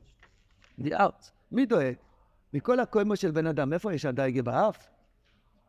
The 0.81 0.91
heart. 0.91 1.31
מי 1.51 1.65
דואג? 1.65 1.93
מכל 2.53 2.79
הקוימו 2.79 3.15
של 3.15 3.31
בן 3.31 3.47
אדם, 3.47 3.73
איפה 3.73 3.93
יש 3.93 4.05
הדייגה 4.05 4.41
באף? 4.41 4.94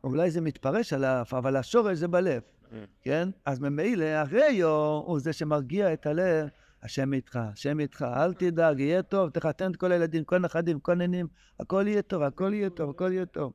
אולי 0.06 0.30
זה 0.30 0.40
מתפרש 0.40 0.92
על 0.92 1.04
האף, 1.04 1.34
אבל 1.34 1.56
השורש 1.56 1.98
זה 1.98 2.08
בלב, 2.08 2.42
כן? 3.02 3.28
אז 3.44 3.60
ממילא 3.60 4.04
הריו 4.04 4.68
הוא 5.06 5.20
זה 5.20 5.32
שמרגיע 5.32 5.92
את 5.92 6.06
הלב, 6.06 6.48
השם 6.82 7.12
איתך, 7.12 7.38
השם 7.52 7.80
איתך, 7.80 8.06
אל 8.16 8.34
תדאג, 8.34 8.80
יהיה 8.80 9.02
טוב, 9.02 9.30
תחתן 9.30 9.70
את 9.70 9.76
כל 9.76 9.92
הילדים, 9.92 10.24
כל 10.24 10.36
הנכדים, 10.36 10.80
כל 10.80 10.92
הנינים, 10.92 11.26
הכל 11.60 11.84
יהיה 11.86 12.02
טוב, 12.02 12.22
הכל 12.22 12.54
יהיה 12.54 12.70
טוב, 12.70 12.90
הכל 12.90 13.12
יהיה 13.12 13.26
טוב. 13.26 13.52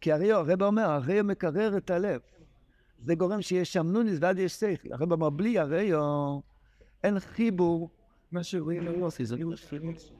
כי 0.00 0.12
הריו, 0.12 0.36
הרב 0.36 0.62
אומר, 0.62 0.90
הריו 0.90 1.24
מקרר 1.24 1.76
את 1.76 1.90
הלב. 1.90 2.20
זה 3.04 3.14
גורם 3.14 3.42
שיש 3.42 3.72
שם 3.72 3.86
נוניס 3.86 4.18
ואז 4.20 4.38
יש 4.38 4.52
שכל. 4.52 4.88
הרב 4.92 5.12
אומר, 5.12 5.30
בלי 5.30 5.58
הריו 5.58 6.00
אין 7.04 7.18
חיבור. 7.18 7.90
מה 8.32 8.42
שרואים 8.42 8.88
היום, 8.88 9.10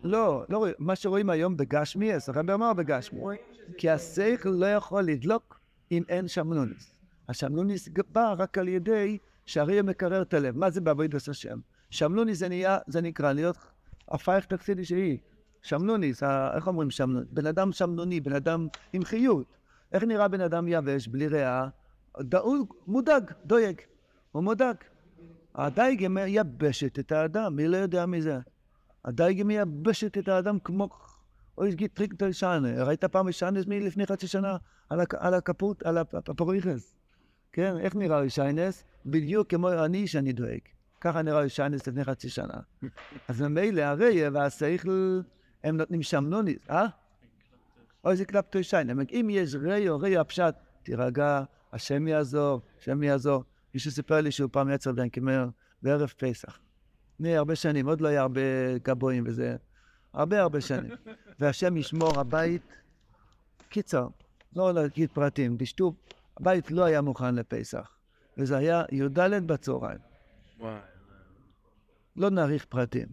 לא, 0.03 0.45
לא 0.49 0.59
רואים, 0.59 0.75
מה 0.79 0.97
שרואים 0.97 1.31
היום 1.31 1.57
בגשמי, 1.57 2.15
אז 2.15 2.29
הרב 2.29 2.51
אמר 2.51 2.73
בגשמי. 2.73 3.21
כי 3.79 3.91
השכל 3.91 4.49
לא 4.49 4.67
יכול 4.67 5.03
לדלוק 5.03 5.62
אם 5.93 6.03
אין 6.09 6.29
שמנוניס. 6.29 6.95
השמנוניס 7.29 7.89
בא 8.13 8.35
רק 8.39 8.59
על 8.59 8.69
ידי 8.69 9.19
שהריו 9.47 9.85
מקרר 9.85 10.23
את 10.23 10.35
הלב. 10.35 10.57
מה 10.57 10.71
זה 10.71 10.81
בעבודת 10.81 11.29
השם? 11.29 11.59
שמנוניס 11.91 12.39
זה 12.39 12.49
נהיה, 12.49 12.79
זה 12.87 13.01
נקרא 13.01 13.33
להיות 13.33 13.57
הפייך 14.09 14.45
תקסידי 14.45 14.85
שהיא. 14.85 15.19
שמנוניס, 15.63 16.23
איך 16.57 16.67
אומרים 16.67 16.91
שמנוניס? 16.91 17.29
בן 17.33 17.47
אדם 17.47 17.73
שמנוני, 17.73 18.21
בן 18.21 18.33
אדם 18.33 18.69
עם 18.93 19.05
חיות. 19.05 19.47
איך 19.93 20.05
נראה 20.05 20.29
בן 20.29 20.41
אדם 20.41 20.69
יבש, 20.69 21.09
בלי 21.09 21.29
ריאה? 21.29 21.69
דאוג, 22.21 22.75
מודאג, 22.87 23.31
דואג. 23.45 23.81
הוא 24.33 24.43
מודאג. 24.45 24.77
הדייגה 25.55 26.09
מייבשת 26.09 26.99
את 26.99 27.13
האדם, 27.13 27.57
מי 27.57 27.69
לא 27.69 27.77
יודע 27.77 28.07
מזה? 28.07 28.39
הדייגה 29.05 29.45
מייבשת 29.45 30.19
את 30.19 30.29
האדם 30.29 30.59
כמו... 30.59 30.89
אוי, 31.59 31.75
גיד 31.75 31.91
טריק 31.95 32.15
דלשנה. 32.15 32.85
ראית 32.85 33.05
פעם 33.05 33.33
שיינס 33.33 33.67
מלפני 33.67 34.07
חצי 34.07 34.27
שנה 34.27 34.57
על, 35.19 35.35
הכפות, 35.35 35.83
על 35.83 35.99
הפפוריכס? 35.99 36.95
כן, 37.53 37.79
איך 37.79 37.97
נראה 37.97 38.31
שיינס? 38.31 38.85
בדיוק 39.07 39.51
כמו 39.51 39.85
אני 39.85 40.07
שאני 40.07 40.33
דואג. 40.33 40.61
ככה 41.01 41.23
נראה 41.23 41.49
שיינס 41.49 41.87
לפני 41.87 42.05
חצי 42.05 42.29
שנה. 42.29 42.55
אז 43.29 43.43
ממילא 43.43 43.83
הרי 43.83 44.29
והשכל, 44.29 45.21
הם 45.65 45.77
נותנים 45.77 46.03
שם 46.03 46.25
נוניס, 46.25 46.59
אה? 46.71 46.87
אוי, 48.05 48.17
זה 48.17 48.25
קלפטו 48.25 48.65
שיינס. 48.65 49.09
אם 49.13 49.29
יש 49.31 49.55
ריו, 49.55 49.99
ריו 49.99 50.21
הפשט, 50.21 50.55
תירגע, 50.83 51.43
השם 51.73 52.09
יעזור, 52.09 52.61
השם 52.81 53.03
יעזור. 53.03 53.45
מישהו 53.75 53.91
סיפר 53.91 54.21
לי 54.21 54.31
שהוא 54.31 54.49
פעם 54.53 54.71
יצר 54.71 54.93
בן 54.93 55.09
כמר 55.09 55.49
בערב 55.83 56.13
פסח. 56.17 56.59
לפני 57.15 57.37
הרבה 57.37 57.55
שנים, 57.55 57.89
עוד 57.89 58.01
לא 58.01 58.09
היה 58.09 58.21
הרבה 58.21 58.41
גבוהים 58.85 59.25
וזה, 59.27 59.57
הרבה 60.13 60.41
הרבה 60.41 60.61
שנים. 60.61 60.91
והשם 61.41 61.77
ישמור 61.77 62.21
הבית, 62.21 62.63
קיצר, 63.69 64.09
לא 64.57 64.75
להגיד 64.75 65.11
פרטים, 65.13 65.57
תשתו, 65.59 65.95
הבית 66.37 66.71
לא 66.71 66.85
היה 66.85 67.01
מוכן 67.01 67.35
לפסח, 67.35 67.97
וזה 68.39 68.57
היה 68.57 68.83
י"ד 68.93 69.19
בצהריים, 69.47 69.99
וואי. 70.59 70.79
לא 72.17 72.31
נאריך 72.31 72.65
פרטים. 72.65 73.07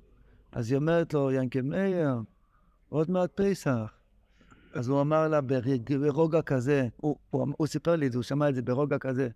אז 0.52 0.72
היא 0.72 0.78
אומרת 0.78 1.14
לו, 1.14 1.32
ינקל 1.32 1.62
מאיר, 1.62 2.10
עוד 2.90 3.12
מעט 3.12 3.42
פסח. 3.42 3.94
אז 4.74 4.88
הוא 4.88 5.02
אמר 5.02 5.28
לה 5.28 5.40
ברוגע 6.00 6.42
כזה, 6.42 6.88
הוא, 6.98 7.16
הוא, 7.30 7.48
הוא 7.58 7.68
סיפר 7.68 7.96
לי 7.96 8.08
את 8.08 8.12
זה, 8.12 8.18
הוא 8.18 8.24
שמע 8.24 8.50
את 8.50 8.56
זה 8.56 8.62
ברוגע 8.62 8.98
כזה, 8.98 9.30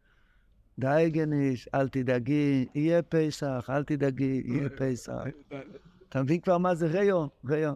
די 0.80 1.10
גניש, 1.14 1.68
אל 1.74 1.90
תדאגי, 1.90 2.66
יהיה 2.76 3.02
פסח, 3.02 3.70
אל 3.70 3.84
תדאגי, 3.84 4.44
יהיה 4.46 4.70
פסח. 4.78 5.24
אתה 6.10 6.24
מבין 6.24 6.40
כבר 6.40 6.58
מה 6.58 6.76
זה 6.76 6.88
ריו? 6.88 7.28
ריו. 7.46 7.74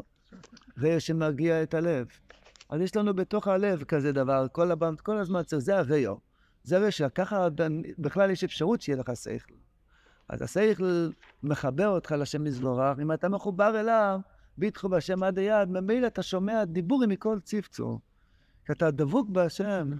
ריו 0.77 1.01
שמרגיע 1.01 1.63
את 1.63 1.73
הלב. 1.73 2.07
אז 2.69 2.81
יש 2.81 2.95
לנו 2.95 3.13
בתוך 3.13 3.47
הלב 3.47 3.83
כזה 3.83 4.11
דבר, 4.11 4.45
כל, 4.51 4.71
הבא, 4.71 4.89
כל 5.03 5.17
הזמן 5.17 5.43
צריך, 5.43 5.61
זה 5.61 5.77
הריו. 5.77 6.15
זה 6.63 6.77
ריו 6.77 6.91
שככה 6.91 7.47
בכלל 7.99 8.31
יש 8.31 8.43
אפשרות 8.43 8.81
שיהיה 8.81 8.97
לך 8.97 9.11
שכל. 9.15 9.53
אז 10.29 10.41
השכל 10.41 11.09
מחבר 11.43 11.87
אותך 11.87 12.11
לשם 12.11 12.43
מזבורך, 12.43 12.99
אם 13.01 13.11
אתה 13.11 13.29
מחובר 13.29 13.79
אליו, 13.79 14.19
ביטחו 14.57 14.89
בהשם 14.89 15.23
עד 15.23 15.37
היד, 15.37 15.69
ממילא 15.69 16.07
אתה 16.07 16.23
שומע 16.23 16.65
דיבורים 16.65 17.09
מכל 17.09 17.39
צפצור. 17.39 17.99
כי 18.65 18.71
אתה 18.71 18.91
דבוק 18.91 19.29
בהשם, 19.29 19.91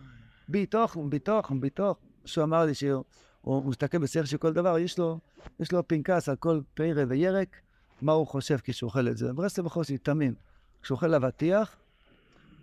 ביתוך, 0.47 0.97
ביתוך, 1.10 1.51
ביתוך. 1.60 1.97
שהוא 2.25 2.43
אמר 2.43 2.65
לי 2.65 2.73
שהוא 2.73 3.03
הוא 3.41 3.65
מסתכל 3.65 3.97
בשכל 3.97 4.25
של 4.25 4.38
כל 4.38 4.53
דבר, 4.53 4.77
יש 4.77 4.99
לו, 4.99 5.19
יש 5.60 5.71
לו 5.71 5.88
פנקס 5.88 6.30
על 6.30 6.36
כל 6.36 6.62
פרא 6.73 7.03
וירק, 7.08 7.58
מה 8.01 8.12
הוא 8.12 8.27
חושב 8.27 8.58
כשהוא 8.63 8.88
אוכל 8.88 9.08
את 9.08 9.17
זה. 9.17 9.34
ברסלב 9.34 9.65
בחוסי, 9.65 9.97
תמים. 9.97 10.34
כשהוא 10.82 10.95
אוכל 10.95 11.13
אבטיח, 11.13 11.75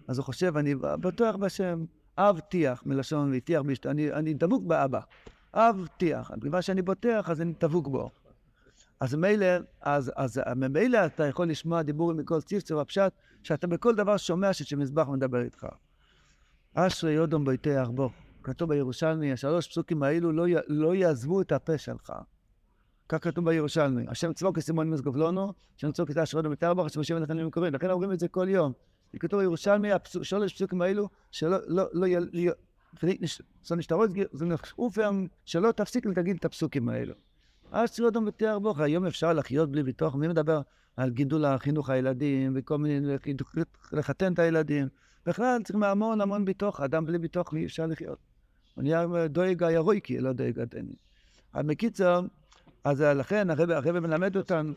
אז 0.08 0.18
הוא 0.18 0.24
חושב, 0.24 0.56
אני 0.56 0.74
בטוח 0.74 1.36
בשם, 1.36 1.84
אב 2.18 2.38
טיח, 2.38 2.82
מלשון 2.86 3.32
והטיח. 3.32 3.62
אני, 3.86 4.12
אני 4.12 4.34
דבוק 4.34 4.64
באבא. 4.64 5.00
אב 5.54 5.86
טיח. 5.96 6.30
בגלל 6.38 6.60
שאני 6.60 6.82
בוטח, 6.82 7.30
אז 7.30 7.40
אני 7.40 7.52
דבוק 7.60 7.88
בו. 7.88 8.10
אז 9.00 9.14
ממילא, 9.14 9.46
אז, 9.80 10.12
אז 10.16 10.40
ממילא 10.56 11.06
אתה 11.06 11.26
יכול 11.26 11.48
לשמוע 11.48 11.82
דיבורים 11.82 12.16
מכל 12.16 12.40
צפצור 12.40 12.80
הפשט, 12.80 13.12
שאתה 13.42 13.66
בכל 13.66 13.94
דבר 13.94 14.16
שומע 14.16 14.52
ששמזבח 14.52 15.08
מדבר 15.08 15.42
איתך. 15.42 15.66
אשרי 16.74 17.12
יודום 17.12 17.44
ביתח 17.44 17.88
בו. 17.94 18.10
כתוב 18.42 18.68
בירושלמי, 18.68 19.32
השלוש 19.32 19.68
פסוקים 19.68 20.02
האלו 20.02 20.32
לא, 20.32 20.48
י- 20.48 20.54
לא 20.68 20.94
יעזבו 20.94 21.40
את 21.40 21.52
הפה 21.52 21.78
שלך. 21.78 22.12
כך 23.08 23.24
כתוב 23.24 23.44
בירושלמי. 23.44 24.04
השם 24.08 24.32
צבוק 24.32 24.56
כסימון 24.56 24.90
מסגובלונו, 24.90 25.52
השם 25.76 25.92
צבוק 25.92 26.10
שרודו 26.24 26.50
מתרבח, 26.50 26.84
השם 26.84 27.02
שבעים 27.02 27.22
נחלים 27.22 27.46
מקוראים. 27.46 27.74
לכן 27.74 27.90
אומרים 27.90 28.12
את 28.12 28.20
זה 28.20 28.28
כל 28.28 28.48
יום. 28.48 28.72
כתוב 29.18 29.40
בירושלמי, 29.40 29.88
השלוש 29.92 30.54
פסוקים 30.54 30.82
האלו, 30.82 31.08
שלא, 31.30 31.56
לא, 31.66 31.84
לא, 31.92 32.06
נחופם, 34.40 35.26
שלא 35.44 35.72
תפסיק 35.72 36.06
לתגיד 36.06 36.36
את 36.36 36.44
הפסוקים 36.44 36.88
האלו. 36.88 37.14
אז 37.72 37.92
צרודו 37.92 38.20
מתרבח, 38.20 38.80
היום 38.80 39.06
אפשר 39.06 39.32
לחיות 39.32 39.70
בלי 39.70 39.82
ביטוח, 39.82 40.14
מי 40.14 40.28
מדבר 40.28 40.60
על 40.96 41.10
גידול 41.10 41.44
החינוך 41.44 41.90
הילדים, 41.90 42.52
וכל 42.56 42.78
מיני, 42.78 43.16
לחתן 43.92 44.32
את 44.32 44.38
הילדים. 44.38 44.88
בכלל 45.26 45.62
צריכים 45.64 45.82
המון 45.82 46.20
המון 46.20 46.44
ביטוח, 46.44 46.80
אדם 46.80 47.06
בלי 47.06 47.18
ביטוח 47.18 47.54
אי 47.54 47.64
אפשר 47.64 47.86
לחיות. 47.86 48.18
הוא 48.74 48.82
נהיה 48.82 49.06
דואג 49.28 49.62
הירויקי, 49.62 50.20
לא 50.20 50.32
דואג 50.32 50.58
הדני. 50.58 50.94
בקיצר, 51.54 52.20
אז 52.84 53.00
לכן 53.00 53.50
הרב 53.50 54.00
מלמד 54.00 54.36
אותנו, 54.36 54.72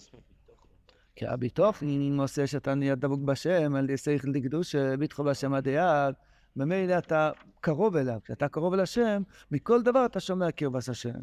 כי 1.18 1.28
הביטוח 1.28 1.84
עושה 2.20 2.48
שאתה 2.48 2.76
נהיה 2.76 2.96
דבוק 2.96 3.22
בשם, 3.22 3.76
על 3.76 3.98
שכל 3.98 4.28
לקדוש, 4.28 4.76
ביטחו 4.76 5.24
בהשם 5.24 5.54
עד 5.54 5.68
היד, 5.68 6.16
ממילא 6.56 6.98
אתה 6.98 7.32
קרוב 7.62 7.96
אליו. 7.96 8.20
כשאתה 8.24 8.48
קרוב 8.48 8.74
אל 8.74 8.80
השם, 8.80 9.22
מכל 9.52 9.82
דבר 9.84 10.06
אתה 10.06 10.20
שומע 10.20 10.52
קרבס 10.52 10.90
השם. 10.90 11.20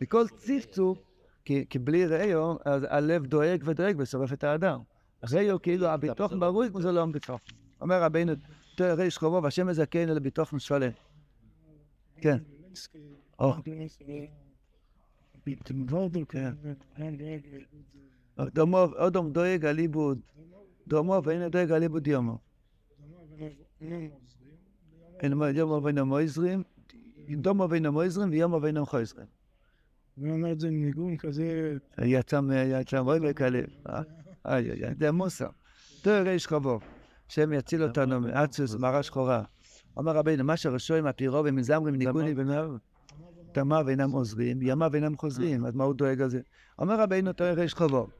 מכל 0.00 0.28
צפצוף, 0.28 0.98
כי, 1.44 1.64
כי 1.70 1.78
בלי 1.78 2.06
ראיו, 2.06 2.56
אז 2.64 2.86
הלב 2.88 3.26
דואג 3.26 3.62
ודואג 3.64 3.94
ושורף 3.98 4.32
את 4.32 4.44
האדם. 4.44 4.80
ראיו, 5.32 5.62
כאילו 5.62 5.86
הביטוח 5.86 6.32
ברור, 6.32 6.80
זה 6.80 6.92
לא 6.92 7.02
הביטוח. 7.02 7.40
אומר 7.80 8.02
רבינו, 8.02 8.32
ריש 8.80 9.18
חובוב, 9.18 9.46
השם 9.46 9.66
מזכנו 9.66 10.14
לביטוח 10.14 10.58
שלם. 10.58 10.90
כן. 12.20 12.38
או. 13.38 13.52
דומו, 18.40 18.86
אודום 18.98 19.32
דואג 19.32 19.64
על 19.64 19.78
עיבוד. 19.78 20.20
דומו 20.88 21.20
ואין 21.24 21.48
דואג 21.48 21.72
על 21.72 21.82
עיבוד 21.82 22.06
יומו. 22.06 22.38
אין 25.20 25.32
יומו 25.54 25.80
ואינם 25.82 26.08
מויזרים, 26.08 26.62
דומו 27.30 27.66
ואינם 27.70 27.92
מויזרים 27.92 28.30
ויומו 28.30 28.62
ואינם 28.62 28.86
חויזרים. 28.86 29.26
הוא 30.16 30.30
אומר 30.30 30.52
את 30.52 30.60
זה 30.60 30.68
עם 30.68 30.84
ניגון 30.84 31.16
כזה, 31.16 31.76
יצא. 32.02 33.64
איי 34.46 34.70
איי 34.70 34.84
איי, 34.84 34.94
זה 34.98 35.12
מוסר. 35.12 35.48
תראה 36.02 36.22
ריש 36.22 36.46
חובוב, 36.46 36.82
השם 37.28 37.52
יציל 37.52 37.82
אותנו 37.82 38.20
מאצוס, 38.20 38.74
מרה 38.74 39.02
שחורה. 39.02 39.42
אומר 39.96 40.12
רבינו, 40.12 40.44
מה 40.44 40.56
שרשויים 40.56 41.06
הפירו 41.06 41.42
ומזמרים 41.44 41.94
ניגוני 41.94 42.32
ונאו. 42.36 42.76
תמה 43.52 43.80
ואינם 43.86 44.10
עוזרים, 44.10 44.58
ימה 44.62 44.88
ואינם 44.92 45.16
חוזרים, 45.16 45.66
אז 45.66 45.74
מה 45.74 45.84
הוא 45.84 45.94
דואג 45.94 46.22
על 46.22 46.30
זה? 46.30 46.40
אומר 46.78 47.00
רבינו, 47.00 47.32
תראה 47.32 47.52
ריש 47.52 47.74
חובוב. 47.74 48.10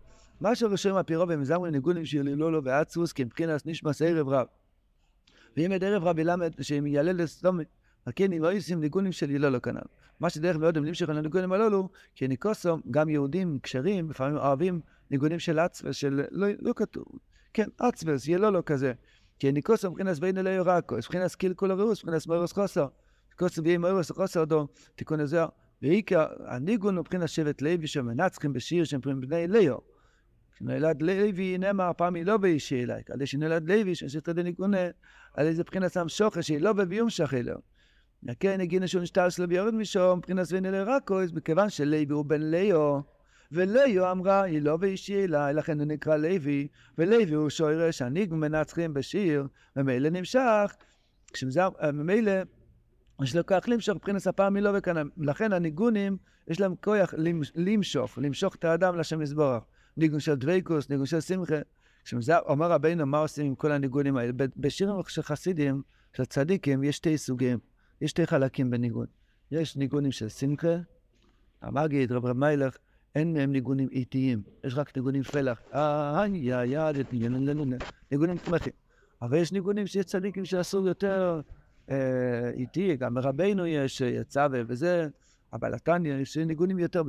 מה 0.40 0.54
שרשויים 0.54 0.96
הפירו 0.96 1.28
ומזמרים 1.28 1.72
ניגונים 1.72 2.04
שיעללו 2.04 2.50
לו 2.50 2.64
ואצוס, 2.64 3.12
כי 3.12 3.24
מבחינת 3.24 3.66
נשמס 3.66 4.02
ערב 4.02 4.28
רב. 4.28 4.46
ואם 5.56 5.74
את 5.74 5.82
ערב 5.82 6.04
רב 6.04 6.18
ילמד, 6.18 6.52
שהם 6.62 6.86
יעלה 6.86 7.12
לסתום, 7.12 7.60
כן, 8.16 8.32
אם 8.32 8.42
לא 8.42 8.52
ישים 8.52 8.80
ניגונים 8.80 9.12
של 9.12 9.28
הילולו 9.28 9.62
כנ"ל. 9.62 9.80
מה 10.20 10.30
שדרך 10.30 10.56
מאוד 10.56 10.76
הם 10.76 10.84
נמשך 10.84 11.08
לניגונים 11.08 11.52
הללו, 11.52 11.88
כי 12.14 12.28
ניקוסו, 12.28 12.78
גם 12.90 13.08
יהודים 13.08 13.58
כשרים, 13.62 14.10
לפעמים 14.10 14.36
אוהבים 14.36 14.80
ניגונים 15.10 15.38
של 15.38 15.58
אצווס, 15.58 15.96
של, 15.96 16.22
לא, 16.30 16.46
לא 16.60 16.72
כתוב, 16.76 17.04
כן, 17.54 17.68
אצווס, 17.88 18.28
ילולו 18.28 18.64
כזה. 18.64 18.92
כי 19.38 19.52
ניקוסו 19.52 19.90
מבחינת 19.90 20.18
בין 20.18 20.38
אלי 20.38 20.50
יורקו, 20.50 20.96
מבחינת 20.96 21.34
קילקול 21.34 21.70
הראוס, 21.70 22.04
מבחינת 22.04 22.26
מוירוס 22.26 22.52
חוסו. 22.52 22.84
קוסו 23.38 23.64
ואם 23.64 23.80
מוירוס 23.80 24.10
חוסו 24.10 24.44
דו, 24.44 24.68
תיקון 24.94 25.20
הזוהר, 25.20 25.48
ועיקר 25.82 26.26
הניגון 26.46 26.98
מבחינת 26.98 27.28
שבט 27.28 27.62
לוי 27.62 27.86
שמנצחים 27.86 28.52
בשיר 28.52 28.84
שהם 28.84 29.00
בני 29.00 29.48
ליאו. 29.48 29.95
כשנולד 30.56 31.02
לוי 31.02 31.58
נאמר 31.58 31.90
פעמי 31.96 32.24
לא 32.24 32.36
באישי 32.36 32.82
אליי, 32.82 33.02
כדי 33.06 33.26
שנולד 33.26 33.68
לוי 33.68 33.94
שנשאר 33.94 34.20
את 34.20 34.28
הניגונה 34.28 34.78
על 35.34 35.46
איזה 35.46 35.64
בחינת 35.64 35.92
סם 35.92 36.08
שוחה 36.08 36.42
שהיא 36.42 36.60
לא 36.60 36.72
בביום 36.72 37.10
שחילר. 37.10 37.56
כן, 38.40 38.60
הגינה 38.60 38.86
שהוא 38.86 39.02
נשתר 39.02 39.28
שלו 39.28 39.48
ביורד 39.48 39.74
משום, 39.74 40.18
מבחינת 40.18 40.44
סביני 40.44 40.70
לרקויס, 40.70 41.32
מכיוון 41.32 41.70
שלוי 41.70 42.06
הוא 42.10 42.24
בן 42.24 42.42
ליאו. 42.42 43.02
וליו 43.52 44.10
אמרה, 44.10 44.42
היא 44.42 44.62
לא 44.62 44.78
ואישי 44.80 45.24
אליי, 45.24 45.54
לכן 45.54 45.78
הוא 45.78 45.86
נקרא 45.86 46.16
לוי, 46.16 46.68
ולוי 46.98 47.34
הוא 47.34 47.50
שורש 47.50 48.02
הניגון 48.02 48.40
מנצחים 48.40 48.94
בשיר, 48.94 49.46
ומילא 49.76 50.08
נמשך, 50.08 50.76
ממילא 51.92 52.32
יש 53.22 53.36
לו 53.36 53.46
כוח 53.46 53.68
למשוך 53.68 53.96
מבחינת 53.96 54.26
הפעם 54.26 54.54
מלא 54.54 54.70
וכאן, 54.74 55.08
לכן 55.16 55.52
הניגונים, 55.52 56.16
יש 56.48 56.60
להם 56.60 56.74
כוח 56.80 57.14
למשוך, 57.56 58.18
למשוך 58.18 58.54
את 58.54 58.64
האדם 58.64 58.98
לשם 58.98 59.22
יסבורך. 59.22 59.62
ניגון 59.96 60.20
של 60.20 60.34
דבייקוס, 60.34 60.90
ניגון 60.90 61.06
של 61.06 61.20
שמחה. 61.20 61.54
כשזה 62.04 62.38
אומר 62.38 62.70
רבינו, 62.70 63.06
מה 63.06 63.18
עושים 63.18 63.46
עם 63.46 63.54
כל 63.54 63.72
הניגונים 63.72 64.16
האלה? 64.16 64.32
בשירים 64.56 64.94
של 65.08 65.22
חסידים, 65.22 65.82
של 66.16 66.24
צדיקים, 66.24 66.84
יש 66.84 66.96
שתי 66.96 67.18
סוגים, 67.18 67.58
יש 68.00 68.10
שתי 68.10 68.26
חלקים 68.26 68.70
בניגון. 68.70 69.06
יש 69.50 69.76
ניגונים 69.76 70.12
של 70.12 70.28
שמחה, 70.28 70.76
המגיד, 71.62 72.12
רב 72.12 72.26
רב 72.26 72.36
מיילך, 72.36 72.76
אין 73.14 73.32
מהם 73.32 73.52
ניגונים 73.52 73.88
איטיים, 73.92 74.42
יש 74.64 74.74
רק 74.74 74.96
ניגונים 74.96 75.22
פלח. 75.22 75.60
ניגונים. 78.10 78.70
אבל 79.22 79.38
יש 79.38 79.52
ניגונים 79.52 79.86
צדיקים 80.04 80.44
שעשו 80.44 80.86
יותר 80.86 81.40
אה, 81.90 82.50
מרבינו 83.10 83.66
יש, 83.66 84.00
יצא 84.00 84.48
וזה, 84.68 85.08
אבל 85.52 85.74
יש 86.06 86.36
ניגונים 86.36 86.78
יותר 86.78 87.02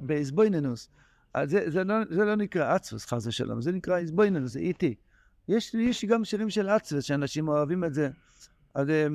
באיזבויננוס. 0.00 0.88
זה, 1.44 1.70
זה, 1.70 1.84
לא, 1.84 1.94
זה 2.10 2.24
לא 2.24 2.36
נקרא 2.36 2.76
אצווס, 2.76 3.06
חס 3.06 3.26
ושלום, 3.26 3.62
זה 3.62 3.72
נקרא 3.72 3.98
איזבויננוס, 3.98 4.52
זה 4.52 4.58
איטי. 4.58 4.94
יש, 5.48 5.74
יש 5.74 6.04
גם 6.04 6.24
שירים 6.24 6.50
של 6.50 6.68
אצווס, 6.68 7.04
שאנשים 7.04 7.48
אוהבים 7.48 7.84
את 7.84 7.94
זה. 7.94 8.10
אז 8.74 8.90
אה, 8.90 9.06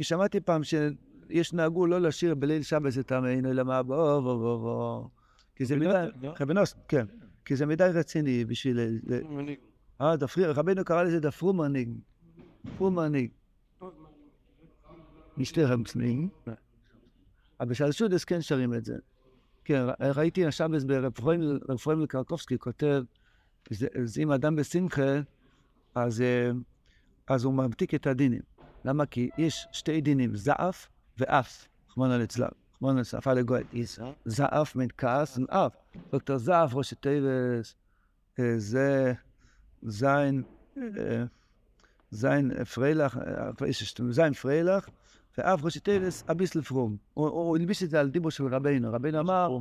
שמעתי 0.00 0.40
פעם 0.40 0.62
שיש 0.64 1.52
נהגו 1.52 1.86
לא 1.86 2.00
לשיר 2.00 2.34
בליל 2.34 2.62
שבס 2.62 2.98
את 2.98 3.12
עמנו, 3.12 3.50
אלא 3.50 3.62
מה 3.62 3.82
בוא 3.82 4.20
בוא 4.20 4.36
בוא 4.36 4.58
בוא. 4.58 5.08
כי 5.56 5.64
זה 5.64 5.76
מדי, 5.76 6.06
חבנוס, 6.34 6.74
כן. 6.88 7.06
כי 7.44 7.56
זה 7.56 7.66
מדי 7.66 7.90
רציני 7.94 8.44
בשביל... 8.44 9.00
אה, 10.00 10.14
רבנו 10.38 10.84
קרא 10.84 11.02
לזה 11.02 11.20
דפרו 11.20 11.52
מנהיג. 11.52 11.88
דפרו 12.64 12.90
מנהיג. 12.90 13.30
משתי 15.36 15.64
רמצלים. 15.64 16.28
אבל 17.60 17.68
בשלשודס 17.68 18.24
כן 18.24 18.42
שרים 18.42 18.74
את 18.74 18.84
זה. 18.84 18.96
כן, 19.64 19.84
ראיתי 20.00 20.46
עכשיו 20.46 20.70
ברב 20.84 21.12
פרוימל 21.82 22.06
קרקובסקי 22.08 22.58
כותב, 22.58 23.02
אז 23.70 24.18
אם 24.18 24.32
אדם 24.32 24.56
בשמחה, 24.56 25.20
אז, 25.94 26.22
אז 27.26 27.44
הוא 27.44 27.54
ממתיק 27.54 27.94
את 27.94 28.06
הדינים. 28.06 28.42
למה? 28.84 29.06
כי 29.06 29.30
יש 29.38 29.66
שתי 29.72 30.00
דינים, 30.00 30.36
זעף 30.36 30.88
ואף, 31.18 31.68
רחמנא 31.90 32.14
ליצלן. 32.14 32.48
רחמנא 32.74 32.98
ליצלן, 32.98 33.20
לגוי. 33.34 33.62
זעף 34.24 34.76
מן 34.76 34.86
כעס 34.98 35.38
ואף. 35.38 35.72
דוקטור 36.12 36.38
זעף, 36.38 36.74
ראש 36.74 36.92
הטייבס, 36.92 37.74
זה 38.56 39.12
זין, 39.82 40.42
זין 42.10 42.64
פריילך, 42.64 43.18
זין 44.10 44.32
פריילך, 44.32 44.88
ואף 45.38 45.64
ראשי 45.64 45.80
טייבס 45.80 46.24
אביס 46.30 46.54
לפרום. 46.54 46.96
הוא 47.14 47.56
הלביש 47.56 47.82
את 47.82 47.90
זה 47.90 48.00
על 48.00 48.10
דיבו 48.10 48.30
של 48.30 48.46
רבינו. 48.46 48.92
רבינו 48.92 49.20
אמר, 49.20 49.58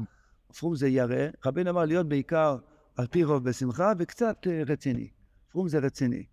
פרום 0.59 0.75
זה 0.75 0.88
ירא, 0.88 1.27
רבינו 1.45 1.69
אמר 1.69 1.86
להיות 1.86 2.09
בעיקר 2.09 2.57
על 2.97 3.07
פי 3.07 3.23
רוב 3.23 3.43
בשמחה 3.43 3.93
וקצת 3.99 4.47
רציני. 4.67 5.09
פרום 5.51 5.67
זה 5.67 5.79
רציני. 5.79 6.23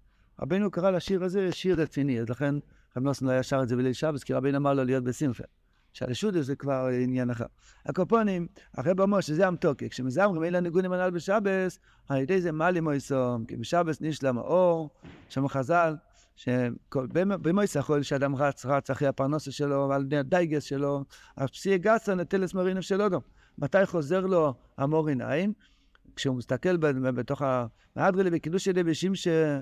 רבינו 0.42 0.70
קרא 0.70 0.90
לשיר 0.90 1.24
הזה 1.24 1.52
שיר 1.52 1.80
רציני, 1.80 2.20
אז 2.20 2.28
לכן 2.28 2.54
רב 2.96 3.02
נוסן 3.02 3.26
לא 3.26 3.30
היה 3.30 3.42
שר 3.42 3.62
את 3.62 3.68
זה 3.68 3.76
בליל 3.76 3.92
שבס, 3.92 4.24
כי 4.24 4.32
רבינו 4.32 4.56
אמר 4.56 4.74
לו 4.74 4.84
להיות 4.84 5.04
בשמחה. 5.04 5.44
שהרשות 5.92 6.34
זה 6.40 6.56
כבר 6.56 6.88
עניין 7.02 7.30
אחר. 7.30 7.44
הקופונים, 7.86 8.46
הרב 8.76 9.00
אומר 9.00 9.20
שזה 9.20 9.46
המתוקי, 9.46 9.90
כשמזמרים 9.90 10.44
אלה 10.44 10.60
ניגונים 10.60 10.92
הנ"ל 10.92 11.10
בשבס, 11.10 11.78
על 12.08 12.20
ידי 12.20 12.40
זה 12.40 12.52
מעלים 12.52 12.84
מויסום, 12.84 13.44
כי 13.44 13.56
בשבס 13.56 14.00
נשלם 14.00 14.38
האור, 14.38 14.90
שם 15.28 15.48
חז"ל, 15.48 15.94
שבמויס 16.40 17.76
יכול 17.76 18.02
שאדם 18.02 18.36
רץ, 18.36 18.66
רץ 18.66 18.90
אחרי 18.90 19.08
הפרנסה 19.08 19.52
שלו, 19.52 19.92
על 19.92 20.06
הדייגס 20.12 20.62
שלו, 20.62 21.04
אז 21.36 21.48
פסיעי 21.50 21.78
גסה 21.78 22.14
נטלס 22.14 22.54
מרינף 22.54 22.80
של 22.80 23.02
אודו. 23.02 23.20
מתי 23.58 23.86
חוזר 23.86 24.20
לו 24.20 24.54
המור 24.78 25.08
עיניים? 25.08 25.52
כשהוא 26.16 26.36
מסתכל 26.36 26.76
בתוך 26.76 27.42
המהדרלי 27.42 28.30
בקידוש 28.30 28.64
שלי 28.64 28.82
בשמשה, 28.82 29.60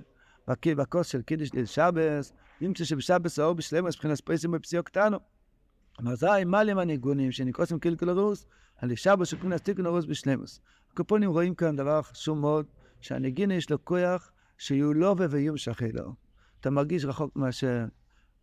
בכוס 0.67 1.07
של 1.07 1.23
קידוש 1.23 1.53
ליל 1.53 1.65
שבס, 1.67 2.33
נמצא 2.61 2.85
שבשבס 2.85 3.39
האור 3.39 3.53
בשלמוס 3.53 3.97
מבחינת 3.97 4.21
פרסים 4.21 4.51
בפסיעו 4.51 4.85
קטנו. 4.85 5.19
מזי 6.01 6.45
מלם 6.47 6.79
הניגונים 6.79 7.33
שנקרוסים 7.33 7.79
קילקולרוס, 7.79 8.47
על 8.77 8.95
שבס 8.95 9.29
שפרינס 9.29 9.61
טיקונרוס 9.61 10.05
בשלמוס. 10.05 10.61
הקופונים 10.93 11.31
רואים 11.31 11.55
כאן 11.55 11.77
דבר 11.77 12.03
חשוב 12.03 12.39
מאוד, 12.39 12.67
שהנגינה 13.01 13.55
יש 13.55 13.71
לו 13.71 13.85
כוח 13.85 14.31
שיהיו 14.59 14.95
לו 14.95 15.17
ויהיו 15.31 15.55
משכי 15.55 15.93
לו. 15.93 16.28
אתה 16.61 16.71
מרגיש 16.71 17.05
רחוק 17.05 17.37
מהשם, 17.37 17.87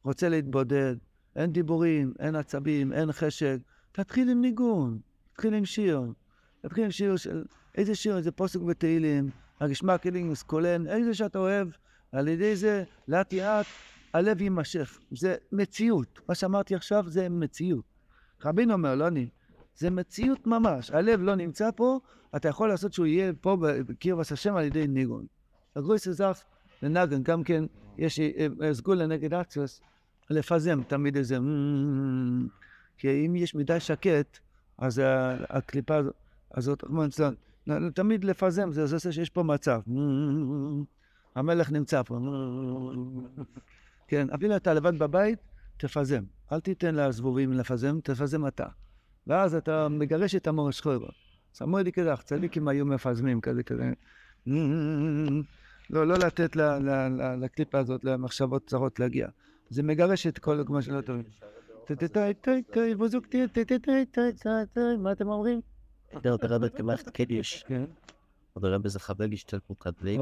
רוצה 0.04 0.30
להתבודד, 0.30 0.96
אין 1.36 1.52
דיבורים, 1.52 2.14
אין 2.20 2.36
עצבים, 2.36 2.94
אין 2.94 3.12
חשק, 3.12 3.58
תתחיל 3.92 4.30
עם 4.30 4.42
ניגון, 4.42 5.00
תתחיל 5.34 5.54
עם 5.54 5.66
שיר. 5.66 6.02
תתחיל 6.62 6.84
עם 6.84 6.92
שיר 6.92 7.16
של... 7.16 7.44
איזה 7.78 7.96
שיר? 7.96 8.18
איזה 8.18 8.32
פוסק 8.32 8.60
בתהילים, 8.60 9.30
הגשמע 9.62 9.98
כלים 9.98 10.32
מסקולן, 10.32 10.88
איזה 10.88 11.14
שאתה 11.14 11.40
אוהב, 11.40 11.68
על 12.12 12.28
ידי 12.28 12.56
זה 12.56 12.84
לאט 13.08 13.34
לאט 13.34 13.66
הלב 14.14 14.42
יימשך. 14.42 15.00
זה 15.12 15.36
מציאות. 15.52 16.20
מה 16.30 16.36
שאמרתי 16.36 16.76
עכשיו 16.76 17.04
זה 17.08 17.30
מציאות. 17.30 17.86
רבין 18.46 18.72
אומר, 18.72 18.96
לא 18.96 19.08
אני, 19.08 19.30
זה 19.76 19.90
מציאות 19.90 20.48
ממש. 20.48 20.92
הלב 20.92 21.22
לא 21.22 21.36
נמצא 21.36 21.70
פה, 21.76 22.00
אתה 22.36 22.50
יכול 22.50 22.70
לעשות 22.70 22.94
שהוא 22.94 23.06
יהיה 23.06 23.34
פה 23.42 23.58
בקרבס 23.60 24.32
השם 24.32 24.56
על 24.56 24.64
ידי 24.64 24.88
ניגון. 24.88 25.26
הגרויס 25.76 26.08
הזך 26.08 26.44
לנגן, 26.82 27.24
גם 27.24 27.44
כן 27.44 27.64
יש 27.98 28.20
אה, 28.20 28.48
אה, 28.62 28.74
סגולה 28.74 29.08
נגד 29.08 29.34
אקסיוס, 29.34 29.82
לפזם 30.30 30.84
תמיד 30.88 31.18
איזה... 31.18 31.38
כי 32.98 33.26
אם 33.26 33.36
יש 33.36 33.56
מדי 33.56 33.80
שקט, 33.80 34.40
אז 34.78 35.02
הקליפה 35.50 36.00
הזאת, 36.54 36.84
תמיד 37.96 38.24
לפזם, 38.24 38.72
זה 38.72 38.82
עושה 38.96 39.12
שיש 39.12 39.30
פה 39.30 39.44
מצב. 39.44 39.82
המלך 41.36 41.72
נמצא 41.72 42.04
פה. 42.04 42.20
כן, 44.08 44.28
אפילו 44.30 44.56
אתה 44.56 44.74
לבד 44.74 45.00
בבית, 45.00 45.40
תפזם. 45.78 46.24
אל 46.52 46.60
תיתן 46.60 46.96
לזבובים 46.96 47.54
לפזם, 47.54 48.00
תפזם 48.04 48.48
אתה. 48.48 48.68
ואז 49.28 49.56
אתה 49.56 49.88
מגרש 49.90 50.36
את 50.36 50.48
המורש 50.48 50.82
חוירו. 50.82 51.08
סמו 51.54 51.78
לי 51.78 51.92
כדך, 51.92 52.22
צדיקים 52.22 52.68
היו 52.68 52.86
מפזמים 52.86 53.42
כזה 53.42 53.64
כזה. 53.64 53.94
לא, 55.90 56.08
לא 56.08 56.16
לתת 56.16 56.56
לקליפה 57.38 57.80
הזאת, 57.80 58.04
למחשבות 58.04 58.68
צרות 58.68 59.00
להגיע. 59.00 59.28
זה 59.70 59.84
מגרש 59.84 60.28
את 60.28 60.40
כל 60.40 60.64
מה 60.70 60.82
שלא 60.82 61.02
טוב. 61.02 61.16
מה 65.00 65.12
אתם 65.12 65.28
אומרים? 65.28 65.62
דרבה 66.24 66.70
כמעט 66.70 67.10
קדיש. 67.10 67.64
כן. 67.68 67.86
דרבה 68.58 68.90
זה 68.90 69.00
חבל 69.00 69.34
השתלפות 69.34 69.80
כדלי. 69.80 70.18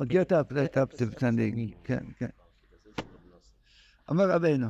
מגיע 0.00 0.22
את 0.22 0.76
הפצנדיג, 0.76 1.74
כן, 1.84 2.04
כן. 2.18 2.28
אמר 4.10 4.30
רבינו, 4.30 4.66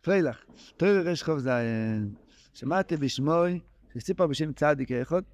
פריילך, 0.00 0.44
תויר 0.76 1.08
רש 1.08 1.22
חוב 1.22 1.38
זין, 1.38 2.14
שמעתי 2.54 2.96
בשמוי, 2.96 3.60
שסיפר 3.94 4.26
בשם 4.26 4.52
צדיק 4.52 4.92
איכות, 4.92 5.24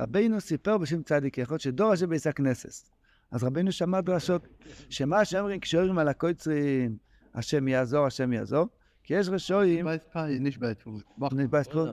רבינו 0.00 0.40
סיפר 0.40 0.78
בשם 0.78 1.02
צדיק 1.02 1.38
איכות, 1.38 1.60
שדור 1.60 1.92
השם 1.92 2.08
בעיסק 2.08 2.40
נסס. 2.40 2.90
אז 3.32 3.44
רבינו 3.44 3.72
שמע 3.72 4.00
דרשות, 4.00 4.48
שמה 4.90 5.24
שאומרים 5.24 5.60
כשאומרים 5.60 5.98
על 5.98 6.08
הקויצרים, 6.08 6.96
השם 7.34 7.68
יעזור, 7.68 8.06
השם 8.06 8.32
יעזור, 8.32 8.66
כי 9.04 9.14
יש 9.14 9.28
רשועים... 9.28 9.86
bei 9.86 9.90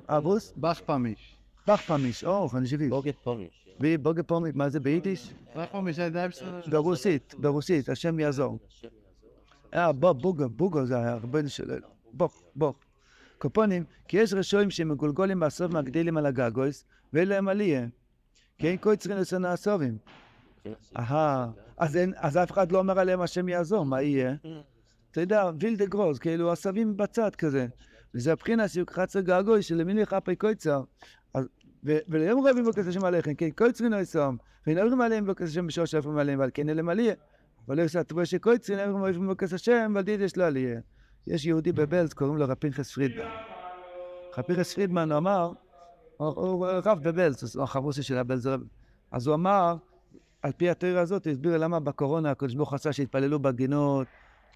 אבוס? 0.07 0.53
באך 0.55 0.81
פמיש. 0.81 1.37
באך 1.67 1.81
פמיש, 1.81 2.23
או, 2.23 2.49
אני 2.53 2.67
שביל. 2.67 2.89
בוגד 2.89 3.11
פומיש. 3.23 3.69
בוגד 4.01 4.25
פומיש, 4.25 4.55
מה 4.55 4.69
זה 4.69 4.79
ביידיש? 4.79 5.33
באך 5.55 5.69
פמיש 5.71 5.95
זה 5.95 6.09
די 6.09 6.25
ברוסית, 6.71 7.35
ברוסית, 7.37 7.89
השם 7.89 8.19
יעזור. 8.19 8.59
אה, 9.73 9.91
בוא, 9.91 10.11
בוגו, 10.13 10.49
בוגו 10.49 10.85
זה 10.85 11.11
הרבה 11.11 11.47
שלו. 11.47 11.75
בוא, 12.13 12.29
בוא. 12.55 12.73
קופונים, 13.37 13.83
כי 14.07 14.17
יש 14.17 14.33
רשועים 14.33 14.69
שמגולגולים 14.69 15.39
בסוף 15.39 15.71
מהגדילים 15.71 16.17
על 16.17 16.25
הגגויס, 16.25 16.85
ואין 17.13 17.27
להם 17.27 17.47
עלייה. 17.47 17.87
כי 18.57 18.67
אין 18.67 18.77
קויצרין 18.77 19.17
לסון 19.17 19.45
הסובים. 19.45 19.97
אהה, 20.97 21.49
אז 22.15 22.37
אף 22.37 22.51
אחד 22.51 22.71
לא 22.71 22.79
אומר 22.79 22.99
עליהם 22.99 23.21
השם 23.21 23.49
יעזור, 23.49 23.85
מה 23.85 24.01
יהיה? 24.01 24.33
אתה 25.11 25.21
יודע, 25.21 25.49
וילדה 25.59 25.85
גרוז, 25.85 26.19
כאילו 26.19 26.51
עשבים 26.51 26.97
בצד 26.97 27.35
כזה. 27.35 27.67
וזה 28.15 28.31
הבחינה 28.31 28.67
שהוא 28.67 28.87
חצר 28.89 29.19
געגוי 29.19 29.61
שלמיני 29.61 30.05
חפי 30.05 30.35
קויצר. 30.35 30.81
אז- 31.33 31.47
ו- 31.85 31.97
וליום 32.09 32.47
רבים 32.47 32.65
בקס 32.65 32.87
השם 32.87 33.05
עליכם, 33.05 33.33
כן 33.33 33.49
קויצרין 33.49 33.91
לא 33.91 33.97
יסום, 33.97 34.37
ונאמרים 34.67 35.01
עליהם 35.01 35.25
בקס 35.25 35.49
השם 35.49 35.67
בשור 35.67 35.85
שאפרים 35.85 36.17
עליהם, 36.17 36.39
ועל 36.39 36.49
כן 36.53 36.69
אלה 36.69 36.91
עליה. 36.91 37.13
אבל 37.67 37.77
לא 37.77 37.81
יעשה 37.81 38.03
תבוא 38.03 38.25
שקויצרין, 38.25 38.79
נאמרים 38.79 39.27
בקס 39.27 39.53
השם, 39.53 39.91
ועל 39.95 40.03
דיד 40.03 40.21
יש 40.21 40.37
לו 40.37 40.43
עליה. 40.43 40.79
יש 41.27 41.45
יהודי 41.45 41.71
בבלז, 41.71 42.13
קוראים 42.13 42.37
לו 42.37 42.45
רב 42.45 42.53
פנחס 42.53 42.91
פרידמן. 42.93 43.25
רב 44.37 44.43
פנחס 44.45 44.73
פרידמן 44.73 45.11
אמר, 45.11 45.51
הוא 46.17 46.67
רב 46.67 46.99
בבלז, 47.03 47.57
החרוסי 47.59 48.03
של 48.03 48.17
הבלז. 48.17 48.49
אז 49.11 49.27
הוא 49.27 49.35
אמר, 49.35 49.75
על 50.41 50.51
פי 50.57 50.69
התיאוריה 50.69 51.01
הזאת, 51.01 51.25
הוא 51.25 51.31
הסביר 51.31 51.57
למה 51.57 51.79
בקורונה 51.79 52.31
הקדוש 52.31 52.55
ברוך 52.55 52.69
הוא 52.69 52.75
רצה 52.75 52.93
שיתפללו 52.93 53.39
בגינות, 53.39 54.07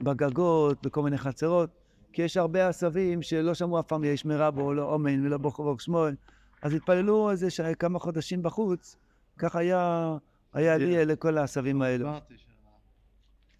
בגגות, 0.02 0.86
בכל 0.86 1.04
מיני 1.04 1.18
חצרות, 1.18 1.70
כי 2.14 2.22
יש 2.22 2.38
הרבה 2.38 2.68
עשבים 2.68 3.22
שלא 3.22 3.54
שמעו 3.54 3.80
אף 3.80 3.88
פעם 3.88 4.04
יש 4.04 4.26
מרבו, 4.26 4.74
לא 4.74 4.94
אומן 4.94 5.26
ולא 5.26 5.38
ברחוב 5.38 5.82
שמואל, 5.82 6.16
אז 6.62 6.74
התפללו 6.74 7.32
איזה 7.32 7.50
ש... 7.50 7.62
כמה 7.62 8.00
חודשים 8.00 8.44
בחוץ, 8.44 8.98
כך 9.38 9.56
היה, 9.56 10.16
היה 10.54 10.78
לי 10.78 11.06
לכל 11.06 11.38
העשבים 11.38 11.82
האלו. 11.82 12.10
אמרתי 12.10 12.38
ש- 12.38 12.46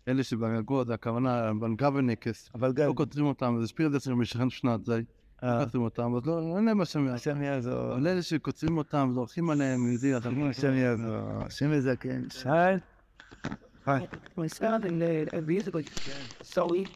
אלה 0.08 0.24
שבגגות, 0.24 0.90
הכוונה, 0.90 1.54
בנגבניקס, 1.54 2.50
לא 2.78 2.94
כותבים 2.96 3.26
אותם, 3.26 3.58
זה 3.62 3.68
שפיר 3.68 3.88
דצר 3.90 4.16
משכן 4.16 4.50
שנת 4.50 4.86
זה, 4.86 5.02
אה, 5.44 5.60
לא 5.60 5.64
כותבים 5.64 5.82
אותם, 5.82 6.16
אז 6.16 6.26
לא, 6.26 6.58
אין 6.58 6.66
להם 6.66 6.82
השם 6.82 7.00
יעזור. 7.00 7.16
השם 7.16 7.42
יעזור, 7.42 7.94
אבל 7.94 8.08
אלה 8.08 8.22
שכותבים 8.22 8.78
אותם, 8.78 9.10
זורקים 9.14 9.50
עליהם, 9.50 9.96
זה 9.96 10.18
אתה 10.18 10.30
השם 10.50 10.74
יעזור, 10.74 11.44
השם 11.46 11.74
יזכן, 11.74 12.22
שיין. 12.30 12.80
היי. 13.86 14.08
my 14.38 14.48
son 14.48 14.84
and 14.84 15.04
uh, 15.04 15.36
and 15.36 15.46
basically 15.46 15.86
so 16.42 16.70
he 16.70 16.88